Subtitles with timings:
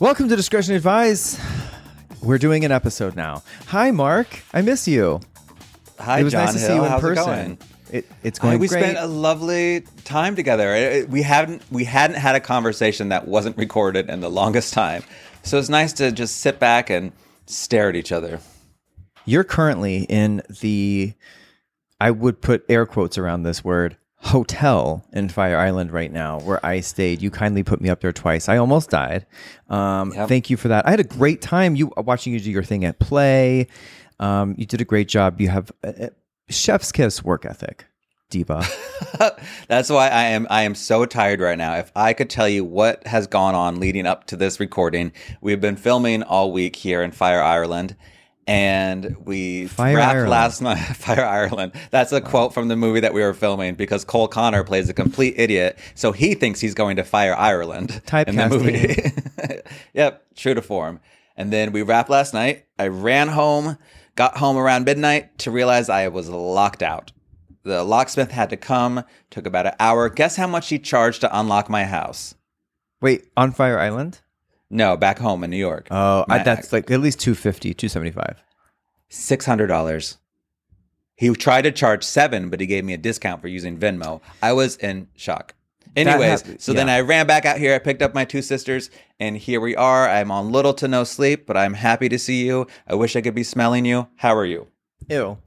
[0.00, 1.40] Welcome to Discretion Advise.
[2.22, 3.42] We're doing an episode now.
[3.66, 4.42] Hi, Mark.
[4.52, 5.20] I miss you.
[5.98, 6.68] Hi, it was John nice to Hill.
[6.68, 7.22] see you in How's person.
[7.22, 7.58] It going?
[7.90, 8.82] It, it's going we great.
[8.82, 10.74] spent a lovely time together.
[10.74, 14.72] It- it- We hadn't we hadn't had a conversation that wasn't recorded in the longest
[14.74, 15.02] time.
[15.42, 17.12] So it's nice to just sit back and
[17.46, 18.40] stare at each other.
[19.24, 21.12] You're currently in the,
[22.00, 26.64] I would put air quotes around this word, hotel in Fire Island right now, where
[26.64, 27.22] I stayed.
[27.22, 28.48] You kindly put me up there twice.
[28.48, 29.26] I almost died.
[29.70, 30.28] Um, Yep.
[30.28, 30.86] Thank you for that.
[30.86, 31.76] I had a great time.
[31.76, 33.68] You watching you do your thing at play.
[34.20, 35.40] Um, you did a great job.
[35.40, 36.10] You have a, a
[36.52, 37.86] chef's kiss work ethic,
[38.30, 38.64] diva.
[39.68, 41.76] That's why I am I am so tired right now.
[41.76, 45.60] If I could tell you what has gone on leading up to this recording, we've
[45.60, 47.94] been filming all week here in Fire Ireland.
[48.48, 50.30] And we Fire wrapped Ireland.
[50.30, 50.78] last night.
[50.96, 51.72] Fire Ireland.
[51.90, 54.94] That's a quote from the movie that we were filming because Cole Connor plays a
[54.94, 59.60] complete idiot, so he thinks he's going to Fire Ireland in the movie.
[59.92, 61.00] yep, true to form.
[61.36, 62.64] And then we wrapped last night.
[62.78, 63.76] I ran home,
[64.16, 67.12] got home around midnight to realize I was locked out.
[67.64, 70.08] The locksmith had to come, took about an hour.
[70.08, 72.34] Guess how much he charged to unlock my house?
[73.02, 74.20] Wait, on Fire Island?
[74.70, 75.88] No, back home in New York.
[75.90, 78.42] Oh, I, that's like at least 250, 275.
[79.10, 80.16] $600.
[81.16, 84.20] He tried to charge seven, but he gave me a discount for using Venmo.
[84.42, 85.54] I was in shock.
[85.96, 86.88] Anyways, hap- so then.
[86.88, 87.74] I ran back out here.
[87.74, 90.08] I picked up my two sisters, and here we are.
[90.08, 92.66] I'm on little to no sleep, but I'm happy to see you.
[92.86, 94.06] I wish I could be smelling you.
[94.16, 94.68] How are you?
[95.08, 95.38] Ew.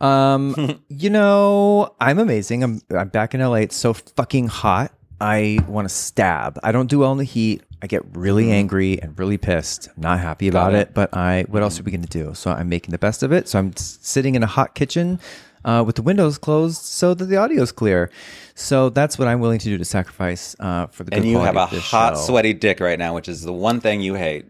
[0.00, 2.62] Um, you know, I'm amazing.
[2.62, 3.56] I'm I'm back in LA.
[3.56, 4.92] It's so fucking hot.
[5.20, 6.58] I want to stab.
[6.62, 7.62] I don't do well in the heat.
[7.82, 9.88] I get really angry and really pissed.
[9.96, 10.88] I'm not happy about it.
[10.88, 10.94] it.
[10.94, 12.34] but I what else are we going to do?
[12.34, 13.48] So I'm making the best of it.
[13.48, 15.20] So I'm sitting in a hot kitchen
[15.64, 18.10] uh, with the windows closed so that the audio is clear.
[18.54, 21.38] So that's what I'm willing to do to sacrifice uh, for the good And you
[21.38, 22.22] have a hot, show.
[22.22, 24.46] sweaty dick right now, which is the one thing you hate.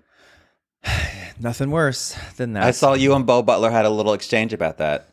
[1.40, 2.62] Nothing worse than that.
[2.62, 5.08] I saw you and Beau Butler had a little exchange about that.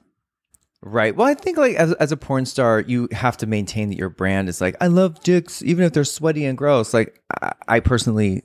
[0.86, 1.16] Right.
[1.16, 4.10] Well, I think like as, as a porn star, you have to maintain that your
[4.10, 6.94] brand is like, I love dicks, even if they're sweaty and gross.
[6.94, 8.44] Like I, I personally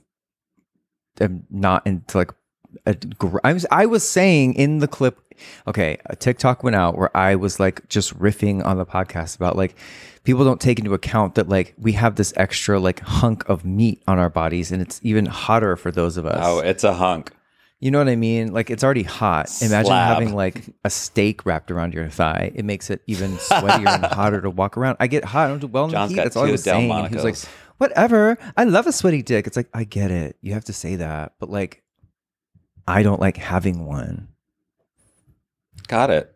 [1.19, 2.31] am not into like
[2.85, 2.95] a,
[3.43, 5.19] I was, I was saying in the clip,
[5.67, 9.57] okay, a TikTok went out where I was like just riffing on the podcast about
[9.57, 9.75] like
[10.23, 14.01] people don't take into account that like we have this extra like hunk of meat
[14.07, 16.39] on our bodies and it's even hotter for those of us.
[16.41, 17.33] Oh, it's a hunk.
[17.79, 18.51] You know what I mean?
[18.51, 19.49] Like it's already hot.
[19.61, 20.07] Imagine Slab.
[20.07, 22.51] having like a steak wrapped around your thigh.
[22.53, 24.97] It makes it even sweatier and hotter to walk around.
[24.99, 25.45] I get hot.
[25.45, 26.23] I don't do well in John's the heat.
[26.23, 26.91] That's all I was saying.
[26.91, 27.37] And he was like,
[27.77, 28.37] whatever.
[28.57, 29.47] I love a sweaty dick.
[29.47, 30.35] It's like, I get it.
[30.41, 31.33] You have to say that.
[31.39, 31.81] But like,
[32.85, 34.27] I don't like having one.
[35.87, 36.35] Got it.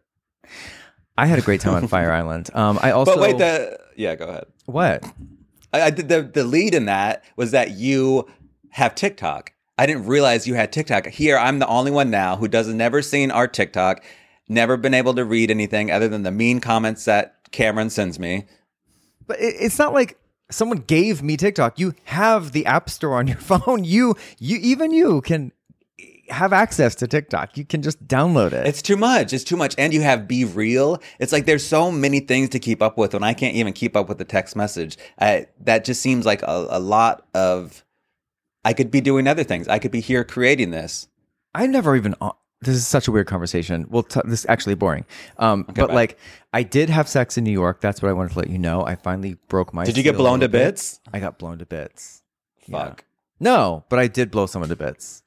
[1.18, 2.50] I had a great time on Fire Island.
[2.54, 3.16] Um, I also.
[3.16, 4.46] But wait, the yeah, go ahead.
[4.66, 5.04] What?
[5.74, 8.28] I, I did the the lead in that was that you
[8.70, 9.52] have TikTok.
[9.84, 11.08] I didn't realize you had TikTok.
[11.08, 14.02] Here, I'm the only one now who doesn't never seen our TikTok,
[14.48, 18.46] never been able to read anything other than the mean comments that Cameron sends me.
[19.28, 20.18] But it, it's not like
[20.50, 21.80] someone gave me TikTok.
[21.80, 23.84] You have the App Store on your phone.
[23.84, 25.52] You, you, even you can
[26.30, 27.58] have access to TikTok.
[27.58, 28.66] You can just download it.
[28.66, 29.34] It's too much.
[29.34, 29.76] It's too much.
[29.78, 31.04] And you have BeReal.
[31.20, 33.98] It's like there's so many things to keep up with when I can't even keep
[33.98, 34.98] up with the text message.
[35.20, 37.84] I, that just seems like a, a lot of.
[38.66, 39.68] I could be doing other things.
[39.68, 41.08] I could be here creating this.
[41.54, 42.16] I never even.
[42.22, 42.32] uh,
[42.62, 43.88] This is such a weird conversation.
[43.90, 45.06] Well, t- this is actually boring.
[45.38, 45.94] Um, but bye.
[45.94, 46.18] like,
[46.54, 47.82] I did have sex in New York.
[47.82, 48.86] That's what I wanted to let you know.
[48.86, 49.84] I finally broke my.
[49.84, 50.66] Did you get blown to little bit.
[50.76, 51.00] bits?
[51.14, 52.24] I got blown to bits.
[52.68, 52.86] Yeah.
[52.86, 53.04] Fuck.
[53.40, 55.22] No, but I did blow someone to bits.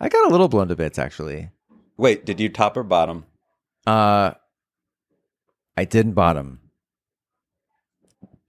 [0.00, 1.50] I got a little blown to bits actually.
[1.98, 3.26] Wait, did you top or bottom?
[3.86, 4.32] Uh,
[5.76, 6.60] I didn't bottom,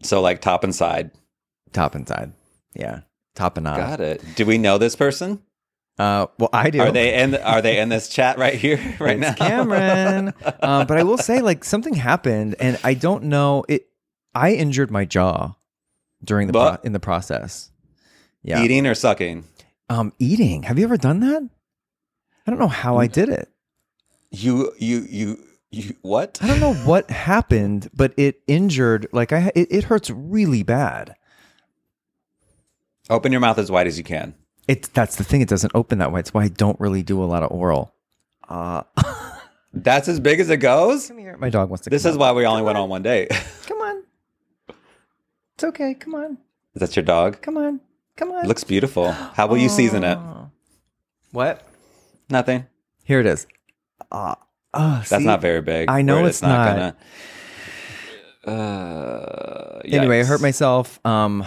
[0.04, 1.12] So like top and side.
[1.74, 2.32] top and side.
[2.74, 3.02] Yeah,
[3.36, 3.86] top and bottom.
[3.86, 4.24] Got it.
[4.36, 5.42] Do we know this person?
[5.98, 6.80] Uh, well, I do.
[6.80, 7.36] Are they in?
[7.36, 9.48] Are they in this chat right here, right It's now?
[9.48, 10.34] Cameron.
[10.62, 13.88] um, but I will say, like, something happened, and I don't know it.
[14.34, 15.56] I injured my jaw
[16.24, 17.72] during the pro- in the process.
[18.44, 19.44] Yeah, Eating or sucking?
[19.90, 20.64] Um, eating.
[20.64, 21.50] Have you ever done that?
[22.48, 23.50] I don't know how I did it.
[24.32, 25.96] You, you, you, you.
[26.02, 26.40] What?
[26.42, 29.08] I don't know what happened, but it injured.
[29.12, 31.16] Like I, it, it hurts really bad.
[33.10, 34.36] Open your mouth as wide as you can.
[34.68, 35.42] It's that's the thing.
[35.42, 36.20] It doesn't open that way.
[36.20, 37.94] It's why I don't really do a lot of oral.
[38.48, 38.84] Uh,
[39.74, 41.08] That's as big as it goes.
[41.08, 41.38] come here.
[41.38, 41.90] My dog wants to.
[41.92, 42.22] This come is up.
[42.22, 43.30] why we only went on one date.
[43.68, 44.04] Come on.
[45.56, 45.94] It's okay.
[45.94, 46.38] Come on.
[46.76, 47.42] Is that your dog?
[47.42, 47.80] Come on.
[48.16, 48.46] Come on.
[48.46, 49.12] It looks beautiful.
[49.12, 50.18] How will you season it?
[51.32, 51.64] What?
[52.32, 52.66] Nothing.
[53.04, 53.46] Here it is.
[54.12, 54.34] Uh,
[54.74, 55.24] uh, That's see?
[55.26, 55.88] not very big.
[55.88, 56.96] I know Where it's not.
[58.46, 58.56] gonna.
[58.58, 61.00] Uh, Anyway, I hurt myself.
[61.06, 61.46] Um,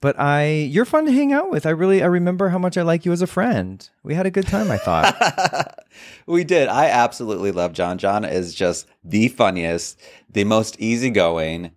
[0.00, 1.66] but I you're fun to hang out with.
[1.66, 3.88] I really I remember how much I like you as a friend.
[4.02, 5.84] We had a good time, I thought.
[6.26, 6.68] we did.
[6.68, 7.98] I absolutely love John.
[7.98, 10.00] John is just the funniest,
[10.30, 11.72] the most easygoing,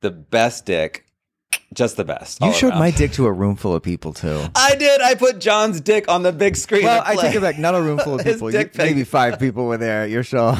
[0.00, 1.06] the best dick.
[1.72, 2.40] Just the best.
[2.40, 2.78] You showed around.
[2.80, 4.44] my dick to a room full of people too.
[4.56, 5.00] I did.
[5.00, 6.84] I put John's dick on the big screen.
[6.84, 7.58] Well, I take it back.
[7.58, 8.52] Not a room full of people.
[8.52, 10.56] You, maybe five people were there at your show.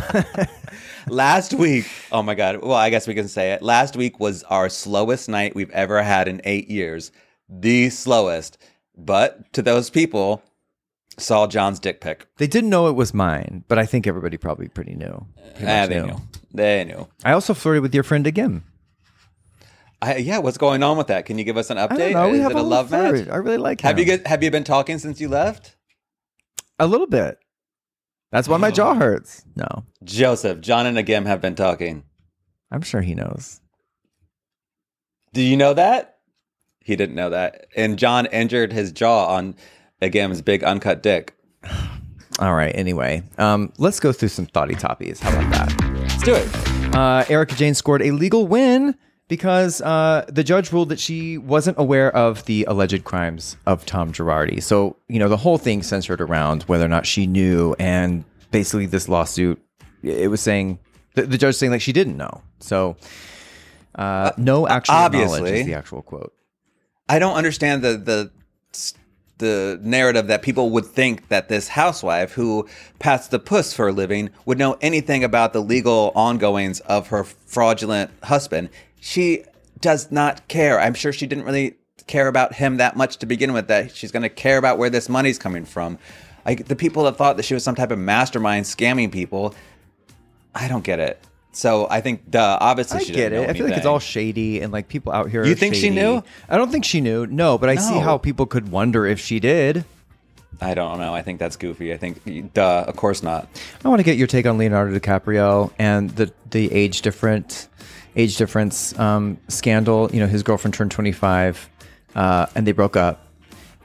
[1.10, 2.62] Last week, oh my God.
[2.62, 3.62] Well, I guess we can say it.
[3.62, 7.10] Last week was our slowest night we've ever had in eight years.
[7.48, 8.58] The slowest.
[8.96, 10.42] But to those people,
[11.18, 12.26] saw John's dick pic.
[12.36, 15.26] They didn't know it was mine, but I think everybody probably pretty knew.
[15.56, 16.06] Pretty ah, they knew.
[16.06, 16.16] knew.
[16.52, 17.08] They knew.
[17.24, 18.62] I also flirted with your friend again.
[20.02, 21.26] I, yeah, what's going on with that?
[21.26, 21.90] Can you give us an update?
[21.90, 22.28] I don't know.
[22.30, 23.26] We Is have it a, love flirt.
[23.26, 23.28] match?
[23.28, 23.80] I really like.
[23.82, 24.08] Have him.
[24.08, 25.76] you have you been talking since you left?
[26.78, 27.38] A little bit.
[28.32, 29.44] That's why my jaw hurts.
[29.56, 32.04] No, Joseph, John, and Agim have been talking.
[32.70, 33.60] I'm sure he knows.
[35.32, 36.18] Do you know that?
[36.80, 37.66] He didn't know that.
[37.76, 39.54] And John injured his jaw on
[40.02, 41.36] Agim's big uncut dick.
[42.38, 42.72] All right.
[42.74, 45.18] Anyway, um, let's go through some thoughty toppies.
[45.18, 45.94] How about that?
[45.98, 46.96] Let's do it.
[46.96, 48.96] Uh, Erika Jayne scored a legal win
[49.30, 54.12] because uh, the judge ruled that she wasn't aware of the alleged crimes of Tom
[54.12, 54.60] Girardi.
[54.60, 57.76] So, you know, the whole thing centered around whether or not she knew.
[57.78, 59.62] And basically, this lawsuit,
[60.02, 60.80] it was saying,
[61.14, 62.42] the, the judge saying like she didn't know.
[62.58, 62.96] So,
[63.94, 66.34] uh, no actual Obviously, knowledge is the actual quote.
[67.08, 68.30] I don't understand the, the,
[69.38, 72.68] the narrative that people would think that this housewife who
[72.98, 77.22] passed the puss for a living would know anything about the legal ongoings of her
[77.22, 78.70] fraudulent husband
[79.00, 79.44] she
[79.80, 80.78] does not care.
[80.78, 81.76] I'm sure she didn't really
[82.06, 83.68] care about him that much to begin with.
[83.68, 85.98] That she's going to care about where this money's coming from.
[86.44, 89.54] Like the people that thought that she was some type of mastermind scamming people,
[90.54, 91.22] I don't get it.
[91.52, 93.48] So I think, duh, obviously I she get it.
[93.48, 95.44] I feel like it's all shady and like people out here.
[95.44, 95.88] You think shady.
[95.88, 96.22] she knew?
[96.48, 97.26] I don't think she knew.
[97.26, 97.80] No, but I no.
[97.80, 99.84] see how people could wonder if she did.
[100.60, 101.14] I don't know.
[101.14, 101.92] I think that's goofy.
[101.92, 103.48] I think, duh, of course not.
[103.84, 107.68] I want to get your take on Leonardo DiCaprio and the the age different
[108.16, 110.10] age difference um, scandal.
[110.12, 111.68] You know, his girlfriend turned 25
[112.14, 113.26] uh, and they broke up,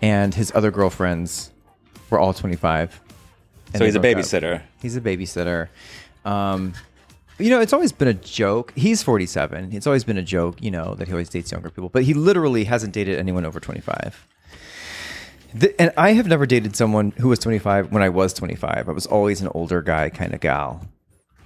[0.02, 1.52] and his other girlfriends
[2.10, 3.02] were all 25.
[3.76, 4.56] So he's a babysitter.
[4.56, 4.62] Up.
[4.82, 5.68] He's a babysitter.
[6.24, 6.74] Um,
[7.38, 8.72] you know, it's always been a joke.
[8.76, 9.74] He's 47.
[9.74, 12.14] It's always been a joke, you know, that he always dates younger people, but he
[12.14, 14.28] literally hasn't dated anyone over 25.
[15.54, 18.88] The, and I have never dated someone who was 25 when I was 25.
[18.88, 20.86] I was always an older guy kind of gal.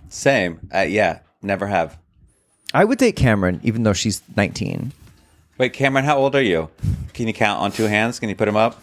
[0.09, 0.59] Same.
[0.73, 1.97] Uh, yeah, never have.
[2.73, 4.91] I would date Cameron, even though she's 19.
[5.57, 6.69] Wait, Cameron, how old are you?
[7.13, 8.19] Can you count on two hands?
[8.19, 8.81] Can you put them up?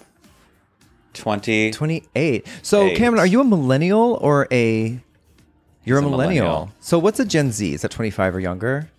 [1.15, 1.71] 20.
[1.71, 2.47] 28.
[2.63, 2.97] So, Eight.
[2.97, 5.01] Cameron, are you a millennial or a.
[5.85, 6.45] You're a, a millennial.
[6.45, 6.73] millennial.
[6.81, 7.75] So, what's a Gen Z?
[7.75, 8.91] Is that 25 or younger?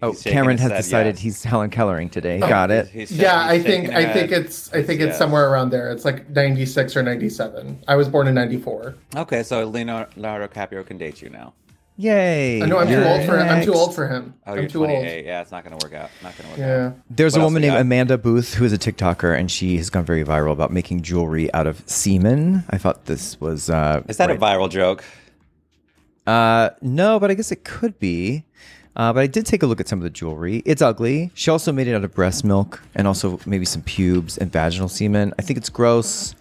[0.00, 1.22] Oh, Cameron has decided yes.
[1.22, 2.40] he's Helen Kellering today.
[2.40, 2.86] Oh, Got it.
[2.86, 5.18] He's, he's yeah, I think I think it's I think it's yes.
[5.18, 5.90] somewhere around there.
[5.90, 7.82] It's like 96 or 97.
[7.88, 8.94] I was born in 94.
[9.16, 11.52] Okay, so Leonardo DiCaprio can date you now.
[12.00, 12.62] Yay!
[12.62, 13.48] I know I'm too old for him.
[13.48, 14.34] I'm too old for him.
[14.46, 15.16] Oh, I'm you're too 28.
[15.16, 15.26] Old.
[15.26, 16.10] Yeah, it's not going to work out.
[16.22, 16.86] Not going to work yeah.
[16.86, 16.96] out.
[17.10, 20.04] There's what a woman named Amanda Booth who is a TikToker, and she has gone
[20.04, 22.62] very viral about making jewelry out of semen.
[22.70, 23.68] I thought this was.
[23.68, 24.36] Uh, is that right.
[24.36, 25.04] a viral joke?
[26.24, 28.44] Uh, no, but I guess it could be.
[28.94, 30.62] Uh, but I did take a look at some of the jewelry.
[30.64, 31.32] It's ugly.
[31.34, 34.88] She also made it out of breast milk and also maybe some pubes and vaginal
[34.88, 35.34] semen.
[35.36, 36.36] I think it's gross.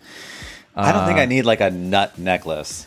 [0.75, 2.85] I don't think I uh, need like a nut necklace.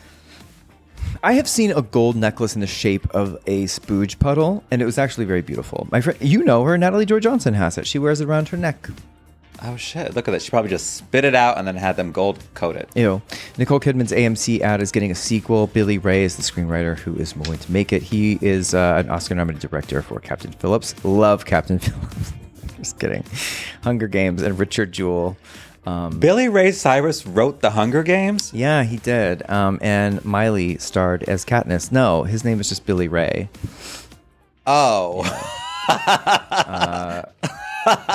[1.23, 4.87] I have seen a gold necklace in the shape of a spooge puddle, and it
[4.87, 5.87] was actually very beautiful.
[5.91, 7.87] My friend, you know her, Natalie Joy Johnson has it.
[7.87, 8.89] She wears it around her neck.
[9.63, 10.15] Oh shit!
[10.15, 10.41] Look at that.
[10.41, 12.89] She probably just spit it out and then had them gold coat it.
[12.95, 13.21] Ew.
[13.59, 15.67] Nicole Kidman's AMC ad is getting a sequel.
[15.67, 18.03] Billy Ray is the screenwriter who is going to make it.
[18.03, 20.95] He is uh, an Oscar-nominated director for Captain Phillips.
[21.05, 22.33] Love Captain Phillips.
[22.79, 23.23] just kidding.
[23.85, 25.37] Hunger Games and Richard Jewell.
[25.91, 28.53] Um, Billy Ray Cyrus wrote The Hunger Games?
[28.55, 29.49] Yeah, he did.
[29.51, 31.91] Um, and Miley starred as Katniss.
[31.91, 33.49] No, his name is just Billy Ray.
[34.69, 35.23] Oh.
[35.89, 37.23] uh,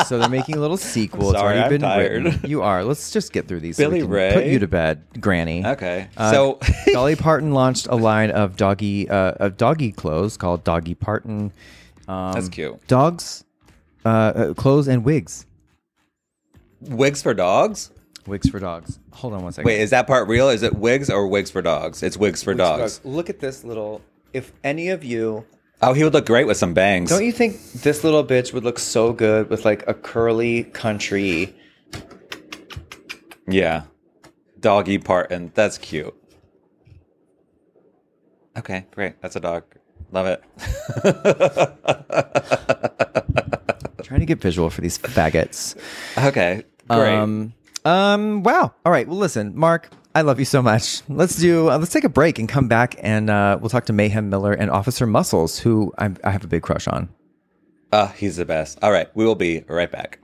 [0.06, 1.34] so they're making a little sequel.
[1.34, 2.24] Sorry, it's already I'm been tired.
[2.24, 2.42] written.
[2.50, 2.86] You are.
[2.86, 3.76] Let's just get through these.
[3.76, 4.32] Billy so Ray.
[4.34, 5.66] Put you to bed, Granny.
[5.66, 6.08] Okay.
[6.16, 6.60] Uh, so
[6.94, 11.52] Dolly Parton launched a line of doggy uh, of doggy clothes called Doggy Parton.
[12.08, 12.88] Um, That's cute.
[12.88, 13.44] Dogs,
[14.06, 15.46] uh, uh clothes and wigs.
[16.82, 17.92] Wigs for dogs?
[18.28, 19.00] Wigs for dogs.
[19.12, 19.68] Hold on one second.
[19.68, 20.50] Wait, is that part real?
[20.50, 22.02] Is it wigs or wigs for dogs?
[22.02, 22.98] It's wigs for, wigs dogs.
[22.98, 23.16] for dogs.
[23.16, 24.02] Look at this little.
[24.34, 25.46] If any of you.
[25.82, 27.10] Oh, he would look great with some bangs.
[27.10, 31.56] Don't you think this little bitch would look so good with like a curly country?
[33.48, 33.84] Yeah.
[34.60, 36.16] Doggy part, and that's cute.
[38.58, 39.22] Okay, great.
[39.22, 39.64] That's a dog.
[40.12, 40.44] Love it.
[44.06, 45.76] Trying to get visual for these faggots.
[46.16, 47.16] Okay, great.
[47.16, 47.54] Um,
[47.86, 48.72] um, wow.
[48.86, 49.08] All right.
[49.08, 51.02] Well, listen, Mark, I love you so much.
[51.10, 51.72] Let's do.
[51.72, 54.54] Uh, let's take a break and come back, and uh, we'll talk to Mayhem Miller
[54.54, 57.10] and Officer Muscles, who I'm, I have a big crush on.
[57.92, 58.78] Uh, he's the best.
[58.84, 60.20] All right, we will be right back.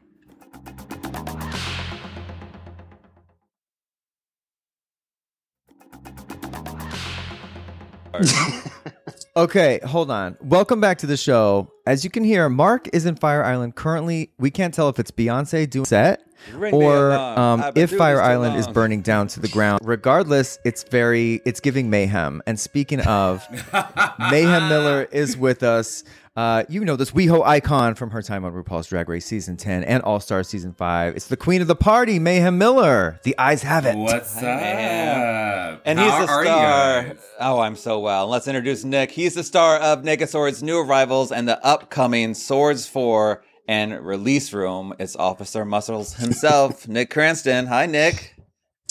[9.35, 10.37] okay, hold on.
[10.41, 11.71] Welcome back to the show.
[11.85, 14.31] As you can hear, Mark is in Fire Island currently.
[14.37, 16.21] We can't tell if it's Beyonce doing set
[16.53, 19.81] Ring or um, if Fire this too Island is burning down to the ground.
[19.83, 22.41] Regardless, it's very it's giving mayhem.
[22.45, 23.45] And speaking of,
[24.31, 26.03] Mayhem Miller is with us.
[26.33, 29.83] Uh, you know this WeHo icon from her time on RuPaul's Drag Race season ten
[29.83, 31.15] and All Star season five.
[31.17, 33.19] It's the queen of the party, Mayhem Miller.
[33.23, 33.97] The eyes have it.
[33.97, 34.43] What's up?
[34.43, 37.17] And How he's the are you star.
[37.41, 38.27] Oh, I'm so well.
[38.27, 39.11] Let's introduce Nick.
[39.11, 44.93] He's the star of NakedSword's new arrivals and the upcoming Swords 4 and release room.
[44.99, 47.67] It's Officer Muscles himself, Nick Cranston.
[47.67, 48.35] Hi, Nick.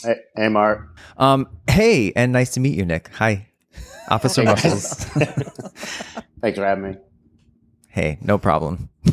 [0.02, 0.94] Hey, hey Mark.
[1.16, 3.08] Um, hey, and nice to meet you, Nick.
[3.14, 3.48] Hi,
[4.10, 4.92] Officer Muscles.
[6.42, 6.96] Thanks for having me.
[7.90, 8.88] Hey, no problem.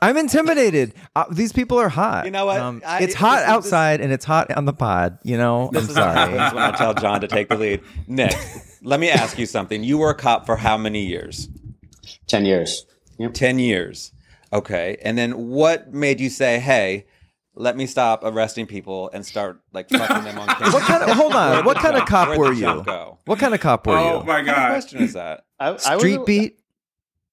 [0.00, 0.94] I'm intimidated.
[1.14, 2.24] Uh, these people are hot.
[2.24, 2.60] You know what?
[2.60, 5.18] Um, I- it's hot this is- outside and it's hot on the pod.
[5.22, 6.14] You know, I'm This is what sorry.
[6.32, 7.82] happens when I tell John to take the lead.
[8.08, 8.34] Nick,
[8.82, 9.84] let me ask you something.
[9.84, 11.48] You were a cop for how many years?
[12.26, 12.84] 10 years.
[13.18, 13.34] Yep.
[13.34, 14.12] 10 years.
[14.52, 14.96] Okay.
[15.02, 17.06] And then what made you say, hey,
[17.54, 20.72] let me stop arresting people and start like fucking them on camera?
[20.72, 21.16] What kind of?
[21.16, 21.64] Hold on.
[21.64, 22.82] What kind of cop were you?
[22.82, 23.18] Go?
[23.26, 23.98] What kind of cop were you?
[24.00, 24.24] Oh you?
[24.26, 25.44] my What kind of question is that?
[25.60, 26.58] I, I Street a- beat.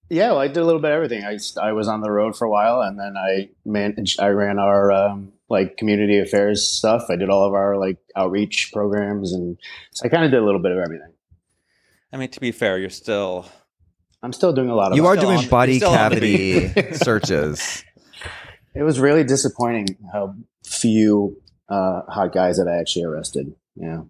[0.09, 1.23] Yeah, well, I did a little bit of everything.
[1.23, 4.19] I was on the road for a while, and then I managed.
[4.19, 7.03] I ran our um, like community affairs stuff.
[7.09, 9.57] I did all of our like outreach programs, and
[9.91, 11.13] so I kind of did a little bit of everything.
[12.11, 13.45] I mean, to be fair, you're still.
[14.21, 14.97] I'm still doing a lot of.
[14.97, 16.19] You are still doing on- body you're still on the
[16.73, 17.83] cavity searches.
[18.75, 20.35] It was really disappointing how
[20.65, 21.39] few
[21.69, 23.53] uh, hot guys that I actually arrested.
[23.75, 24.01] Yeah.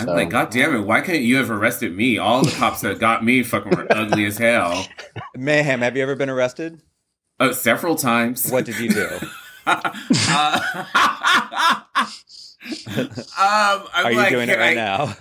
[0.00, 0.80] I'm like, God damn it!
[0.80, 2.18] Why couldn't you have arrested me?
[2.18, 4.86] All the cops that got me fucking were ugly as hell.
[5.36, 6.80] Mayhem, have you ever been arrested?
[7.40, 8.50] Uh, several times.
[8.50, 9.08] What did you do?
[9.70, 9.82] Uh,
[12.96, 15.14] um, I'm Are you like, doing it right I- now?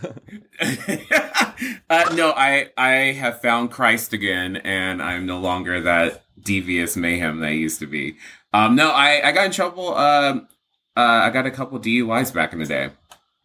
[1.89, 7.39] uh, no, I I have found Christ again, and I'm no longer that devious mayhem
[7.41, 8.15] that I used to be.
[8.53, 9.95] Um, no, I I got in trouble.
[9.95, 10.47] Um,
[10.95, 12.89] uh, I got a couple DUIs back in the day.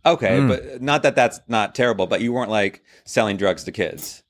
[0.05, 0.49] Okay, Mm.
[0.49, 4.23] but not that that's not terrible, but you weren't like selling drugs to kids.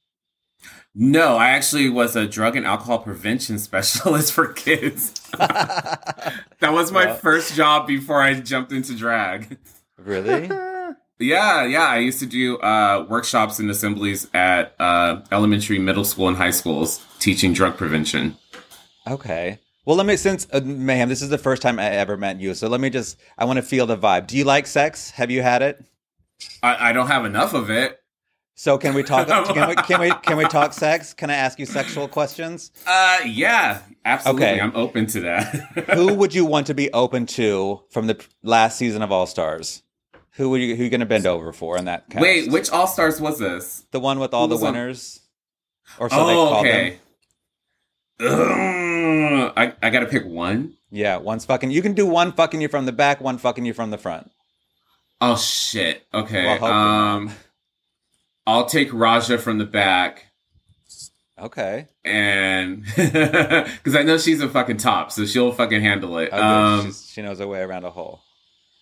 [0.94, 5.12] No, I actually was a drug and alcohol prevention specialist for kids.
[5.38, 9.58] that was my Well- first job before I jumped into drag.
[9.98, 10.50] really?
[11.18, 11.84] Yeah, yeah.
[11.86, 16.50] I used to do uh, workshops and assemblies at uh, elementary, middle school, and high
[16.50, 18.36] schools teaching drug prevention.
[19.06, 19.60] Okay.
[19.84, 22.54] Well, let me since uh, Mayhem, this is the first time I ever met you,
[22.54, 24.28] so let me just I want to feel the vibe.
[24.28, 25.10] Do you like sex?
[25.10, 25.84] Have you had it?
[26.62, 27.98] I, I don't have enough of it.
[28.54, 29.26] So can we talk?
[29.54, 31.14] can we can we can we talk sex?
[31.14, 32.70] Can I ask you sexual questions?
[32.86, 34.44] Uh, yeah, absolutely.
[34.44, 34.60] Okay.
[34.60, 35.46] I'm open to that.
[35.94, 39.82] Who would you want to be open to from the last season of All Stars?
[40.36, 42.08] Who would you who are you going to bend over for in that?
[42.08, 42.22] Cast?
[42.22, 43.84] Wait, which All Stars was this?
[43.90, 45.20] the one with all who the was on- winners,
[45.98, 47.00] or so they oh, call okay.
[48.18, 49.01] them.
[49.56, 50.74] Ugh, I I gotta pick one.
[50.90, 51.70] Yeah, one's fucking.
[51.70, 54.30] You can do one fucking you from the back, one fucking you from the front.
[55.20, 56.04] Oh shit.
[56.12, 56.44] Okay.
[56.44, 57.30] Well, um,
[58.46, 60.26] I'll take Raja from the back.
[61.38, 61.86] Okay.
[62.04, 66.30] and because I know she's a fucking top, so she'll fucking handle it.
[66.30, 66.38] Good.
[66.40, 68.20] Um, she knows her way around a hole.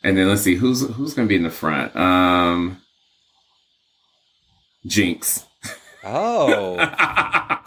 [0.02, 1.94] and then let's see who's who's gonna be in the front.
[1.96, 2.80] Um,
[4.86, 5.44] Jinkx.
[6.02, 6.78] Oh,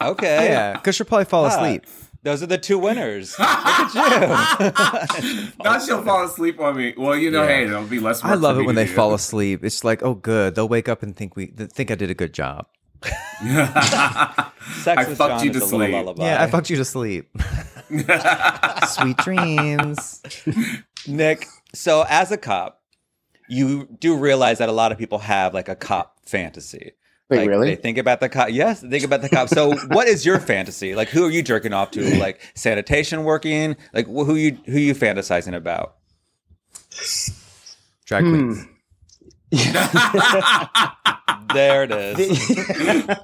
[0.00, 0.48] okay.
[0.48, 1.84] Yeah, because she'll probably fall Ah, asleep.
[2.24, 3.36] Those are the two winners.
[3.38, 5.48] Look at you.
[5.64, 6.94] now she'll fall asleep on me.
[6.96, 7.48] Well, you know, Yeah.
[7.48, 8.22] hey, there'll be less.
[8.24, 8.92] Work I love for it me when they do.
[8.94, 9.62] fall asleep.
[9.64, 10.54] It's like, oh, good.
[10.54, 12.66] They'll wake up and think we think I did a good job.
[13.04, 15.72] Sex I fucked John you to a sleep.
[15.90, 16.24] little lullaby.
[16.24, 17.30] Yeah, I fucked you to sleep.
[18.88, 20.22] Sweet dreams.
[21.06, 22.80] Nick, so as a cop,
[23.48, 26.92] you do realize that a lot of people have like a cop fantasy.
[27.30, 27.68] Wait, Like, really?
[27.70, 28.50] They think about the cop.
[28.50, 29.48] Yes, think about the cop.
[29.48, 30.94] So, what is your fantasy?
[30.94, 32.18] Like, who are you jerking off to?
[32.18, 33.76] Like sanitation working?
[33.94, 35.96] Like, wh- who you who you fantasizing about?
[38.04, 38.52] Drag Hmm.
[38.52, 38.66] queens.
[41.52, 43.16] There it is.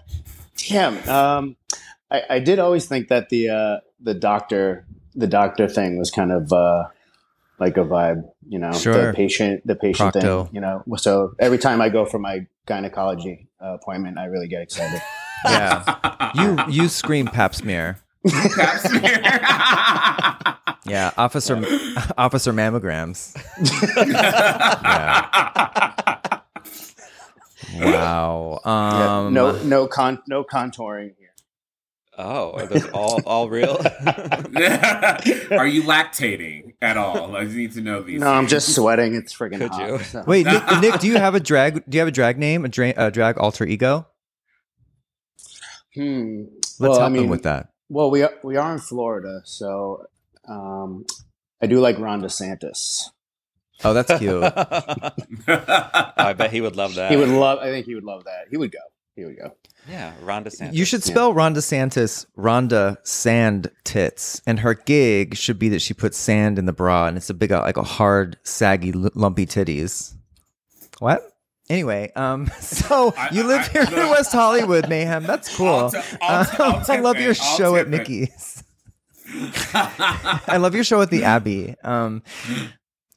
[0.68, 1.08] Damn.
[1.08, 1.56] Um,
[2.10, 6.30] I, I did always think that the uh, the doctor the doctor thing was kind
[6.30, 6.84] of uh,
[7.58, 9.08] like a vibe, you know, Sure.
[9.08, 10.44] the patient the patient Procto.
[10.46, 10.84] thing, you know.
[10.96, 15.00] So every time I go for my gynecology uh, appointment, I really get excited.
[15.44, 16.32] Yeah.
[16.34, 17.98] You you scream pap smear.
[18.28, 19.22] Pap smear.
[20.86, 21.56] Yeah, officer
[22.18, 23.34] officer mammograms.
[27.78, 28.60] Wow.
[28.64, 31.19] Yeah, Um, no, no con, no contouring here.
[32.22, 33.78] Oh, are those all all real?
[33.80, 37.34] Are you lactating at all?
[37.34, 38.20] I need to know these.
[38.20, 39.14] No, I'm just sweating.
[39.14, 39.88] It's friggin' Could hot.
[39.88, 39.98] you?
[40.00, 41.82] so- Wait, Nick, Nick, do you have a drag?
[41.88, 42.66] Do you have a drag name?
[42.66, 44.06] A, dra- a drag alter ego?
[45.94, 46.42] Hmm.
[46.56, 47.70] Let's well, help I mean, him with that.
[47.88, 50.06] Well, we are we are in Florida, so
[50.46, 51.06] um,
[51.62, 53.04] I do like Ron DeSantis.
[53.82, 54.42] Oh, that's cute.
[55.48, 57.10] I bet he would love that.
[57.10, 57.60] He would love.
[57.60, 58.48] I think he would love that.
[58.50, 58.78] He would go.
[59.16, 59.56] He would go.
[59.88, 60.72] Yeah, Ron DeSantis.
[60.74, 65.94] You should spell Rhonda Santis Rhonda Sand Tits, and her gig should be that she
[65.94, 69.10] puts sand in the bra, and it's a big, uh, like a hard, saggy, l-
[69.14, 70.14] lumpy titties.
[70.98, 71.22] What?
[71.68, 74.10] Anyway, um, so I- you live I- here in.
[74.10, 75.24] West Hollywood, mayhem.
[75.24, 75.68] That's cool.
[75.68, 77.88] I'll t- I'll t- I'll Um, love your I'll show at tip.
[77.88, 78.62] Mickey's.
[79.74, 81.74] I love your show at the Abbey.
[81.84, 82.22] Um,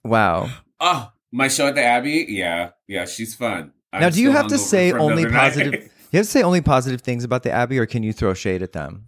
[0.03, 0.49] wow.
[0.79, 2.25] oh, my show at the Abbey.
[2.29, 3.73] Yeah, yeah, she's fun.
[3.91, 5.89] I'm now, do you have to say only positive?
[6.13, 8.61] You have to say only positive things about the Abbey, or can you throw shade
[8.61, 9.07] at them?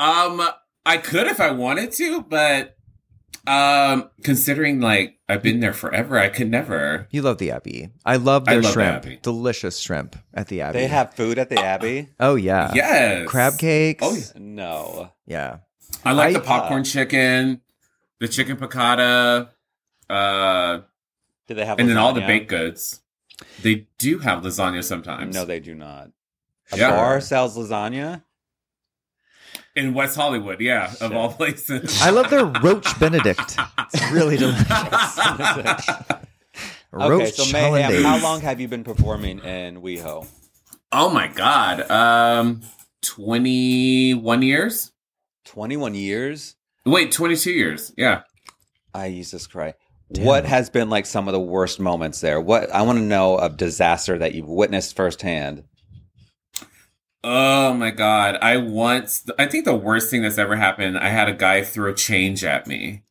[0.00, 0.42] Um,
[0.84, 2.76] I could if I wanted to, but
[3.46, 7.06] um, considering like I've been there forever, I could never.
[7.12, 7.90] You love the Abbey.
[8.04, 8.96] I love I their love the shrimp.
[8.96, 9.18] Abbey.
[9.22, 10.80] Delicious shrimp at the Abbey.
[10.80, 12.08] They have food at the Abbey?
[12.18, 12.72] Oh yeah.
[12.74, 14.02] yes, Crab cakes.
[14.04, 14.24] Oh, yeah.
[14.34, 15.12] No.
[15.24, 15.58] yeah.
[16.04, 17.60] I like I- the popcorn chicken,
[18.18, 19.50] the chicken piccata,
[20.10, 20.80] uh,
[21.46, 23.02] Do they have and then all the baked goods.
[23.62, 25.34] They do have lasagna sometimes.
[25.34, 26.10] No, they do not.
[26.72, 26.90] A Yeah.
[26.90, 28.22] bar sells lasagna?
[29.76, 32.00] in West Hollywood, yeah, of all places.
[32.02, 33.56] I love their roach Benedict.
[33.94, 34.66] It's really delicious.
[36.90, 40.26] Okay, roach so Mayhem, how long have you been performing in WeHo?
[40.90, 42.62] oh my god, um,
[43.02, 44.90] twenty one years.
[45.44, 46.56] 21 years?
[46.86, 47.92] Wait, twenty two years.
[47.98, 48.22] Yeah.
[48.94, 49.76] I Jesus Christ.
[50.10, 50.24] Damn.
[50.24, 52.40] What has been like some of the worst moments there?
[52.40, 55.64] What I want to know of disaster that you've witnessed firsthand.
[57.24, 58.38] Oh my god!
[58.40, 60.96] I once, I think the worst thing that's ever happened.
[60.98, 63.02] I had a guy throw change at me.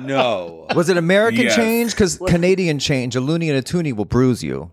[0.00, 0.66] No.
[0.74, 1.54] Was it American Yes.
[1.54, 1.92] change?
[1.92, 4.72] Because Canadian change, a loony and a toonie will bruise you.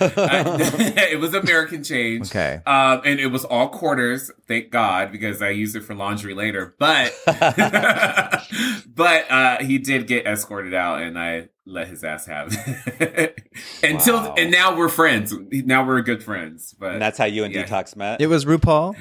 [0.00, 2.28] I- it was American change.
[2.28, 2.60] Okay.
[2.66, 6.74] Um, and it was all quarters, thank God, because I used it for laundry later.
[6.78, 12.48] But, but uh, he did get escorted out, and I let his ass have
[13.00, 13.40] it.
[13.82, 14.34] Until Wow.
[14.36, 15.34] and now we're friends.
[15.50, 16.74] Now we're good friends.
[16.78, 17.64] But and that's how you and Yeah.
[17.64, 18.20] Detox met?
[18.20, 18.96] It was RuPaul.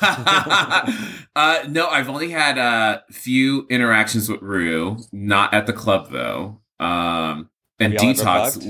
[0.00, 6.60] uh, no, I've only had a few interactions with Ru, not at the club though.
[6.78, 8.66] Um, and Have y'all ever Detox, fucked?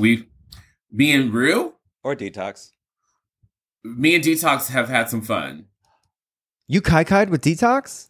[0.93, 1.75] We, me and Ru,
[2.05, 2.73] or Detox?
[3.85, 5.67] me and Detox have had some fun.
[6.69, 8.09] You kai kai'd with Detox?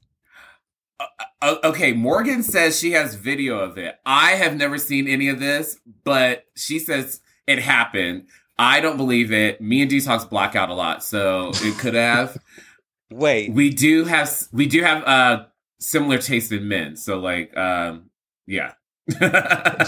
[1.41, 3.97] O- okay, Morgan says she has video of it.
[4.07, 8.27] I have never seen any of this, but she says it happened.
[8.59, 9.61] I don't believe it.
[9.61, 12.37] Me and Detox black out a lot, so it could have.
[13.11, 15.45] Wait, we do have we do have uh
[15.81, 18.11] similar taste in men, so like um
[18.47, 18.73] yeah.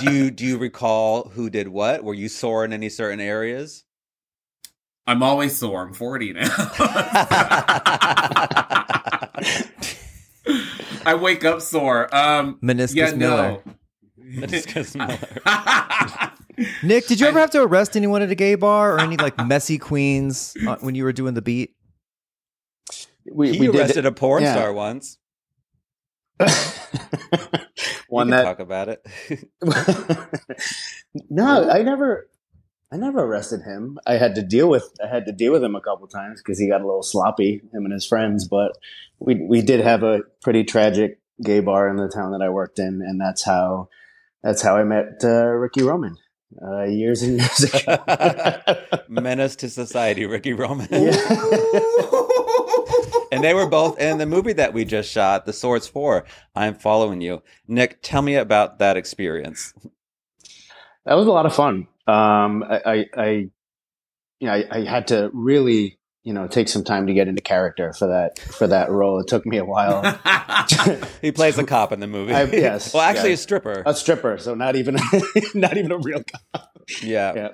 [0.00, 2.02] do you do you recall who did what?
[2.02, 3.84] Were you sore in any certain areas?
[5.06, 5.82] I'm always sore.
[5.82, 6.40] I'm 40 now.
[11.06, 12.14] I wake up sore.
[12.14, 13.60] Um Meniscus yeah, Miller.
[13.64, 13.74] no.
[14.18, 15.18] Meniscus Miller.
[16.82, 19.38] Nick, did you ever have to arrest anyone at a gay bar or any like
[19.46, 21.74] messy queens uh, when you were doing the beat?
[23.32, 24.54] We, he we did arrested a porn yeah.
[24.54, 25.18] star once.
[28.08, 29.06] one we that talk about it.
[31.30, 32.28] no, I never,
[32.92, 33.98] I never arrested him.
[34.06, 36.58] I had to deal with, I had to deal with him a couple times because
[36.58, 38.46] he got a little sloppy, him and his friends.
[38.46, 38.76] But
[39.18, 42.78] we we did have a pretty tragic gay bar in the town that I worked
[42.78, 43.88] in, and that's how,
[44.42, 46.16] that's how I met uh, Ricky Roman
[46.62, 47.96] uh, years and years ago.
[49.08, 50.88] Menace to society, Ricky Roman.
[50.90, 51.12] Yeah.
[53.34, 56.24] And they were both in the movie that we just shot, The Swords Four.
[56.54, 57.98] I'm following you, Nick.
[58.02, 59.74] Tell me about that experience.
[61.04, 61.88] that was a lot of fun.
[62.06, 63.26] Um, I, I, I
[64.40, 67.40] you know, I, I had to really, you know, take some time to get into
[67.42, 69.18] character for that for that role.
[69.20, 70.02] It took me a while.
[71.20, 72.32] He plays a cop in the movie.
[72.32, 73.40] I- yes, well, actually, yes.
[73.40, 73.82] a stripper.
[73.84, 74.96] a stripper, so not even
[75.54, 76.80] not even a real cop.
[77.02, 77.32] yeah.
[77.34, 77.48] Yeah.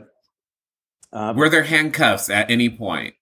[1.13, 3.15] Um, Were there handcuffs at any point?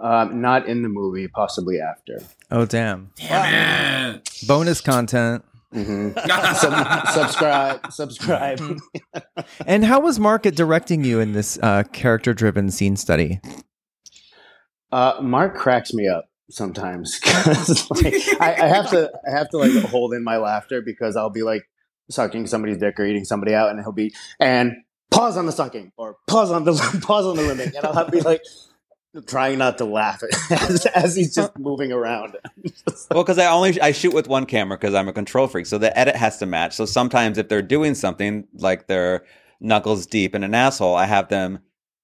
[0.00, 2.20] Um, not in the movie, possibly after.
[2.50, 3.10] Oh damn!
[3.16, 4.30] Damn it.
[4.46, 5.44] Bonus content.
[5.72, 6.10] hmm
[6.54, 8.60] Sub- subscribe, subscribe.
[9.66, 13.40] And how was Mark at directing you in this uh, character-driven scene study?
[14.90, 17.20] Uh, Mark cracks me up sometimes.
[17.90, 21.30] like, I, I, have to, I have to like hold in my laughter because I'll
[21.30, 21.68] be like
[22.10, 24.76] sucking somebody's dick or eating somebody out, and he'll be and
[25.10, 28.06] pause on the sucking or pause on the pause on the limbing, and I'll have
[28.06, 28.42] to be like
[29.26, 32.36] trying not to laugh as, as he's just moving around.
[33.10, 35.78] well, because I only I shoot with one camera because I'm a control freak, so
[35.78, 36.74] the edit has to match.
[36.74, 39.24] So sometimes if they're doing something like they're
[39.60, 41.60] knuckles deep in an asshole, I have them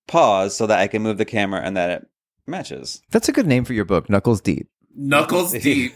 [0.07, 2.07] pause so that I can move the camera and that it
[2.46, 3.03] matches.
[3.11, 4.68] That's a good name for your book, Knuckles Deep.
[4.96, 5.94] Knuckles Deep.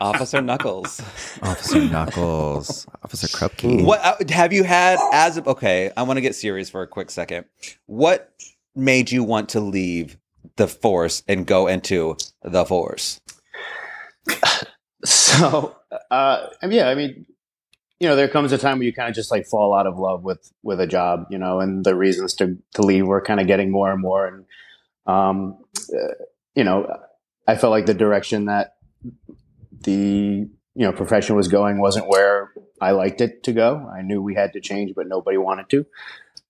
[0.00, 1.00] Officer Knuckles.
[1.42, 2.86] Officer Knuckles.
[3.02, 3.84] Officer Krupke.
[3.84, 5.90] What uh, have you had as okay?
[5.96, 7.44] I want to get serious for a quick second.
[7.86, 8.32] What
[8.74, 10.16] made you want to leave
[10.56, 13.20] the force and go into the force?
[15.04, 15.76] So,
[16.12, 17.26] uh, I mean, yeah, I mean,
[17.98, 19.98] you know, there comes a time where you kind of just like fall out of
[19.98, 23.40] love with with a job, you know, and the reasons to to leave were kind
[23.40, 24.44] of getting more and more, and
[25.06, 25.58] um,
[25.92, 26.14] uh,
[26.54, 26.86] you know,
[27.46, 28.76] I felt like the direction that
[29.80, 33.90] the you know profession was going wasn't where I liked it to go.
[33.92, 35.86] I knew we had to change, but nobody wanted to.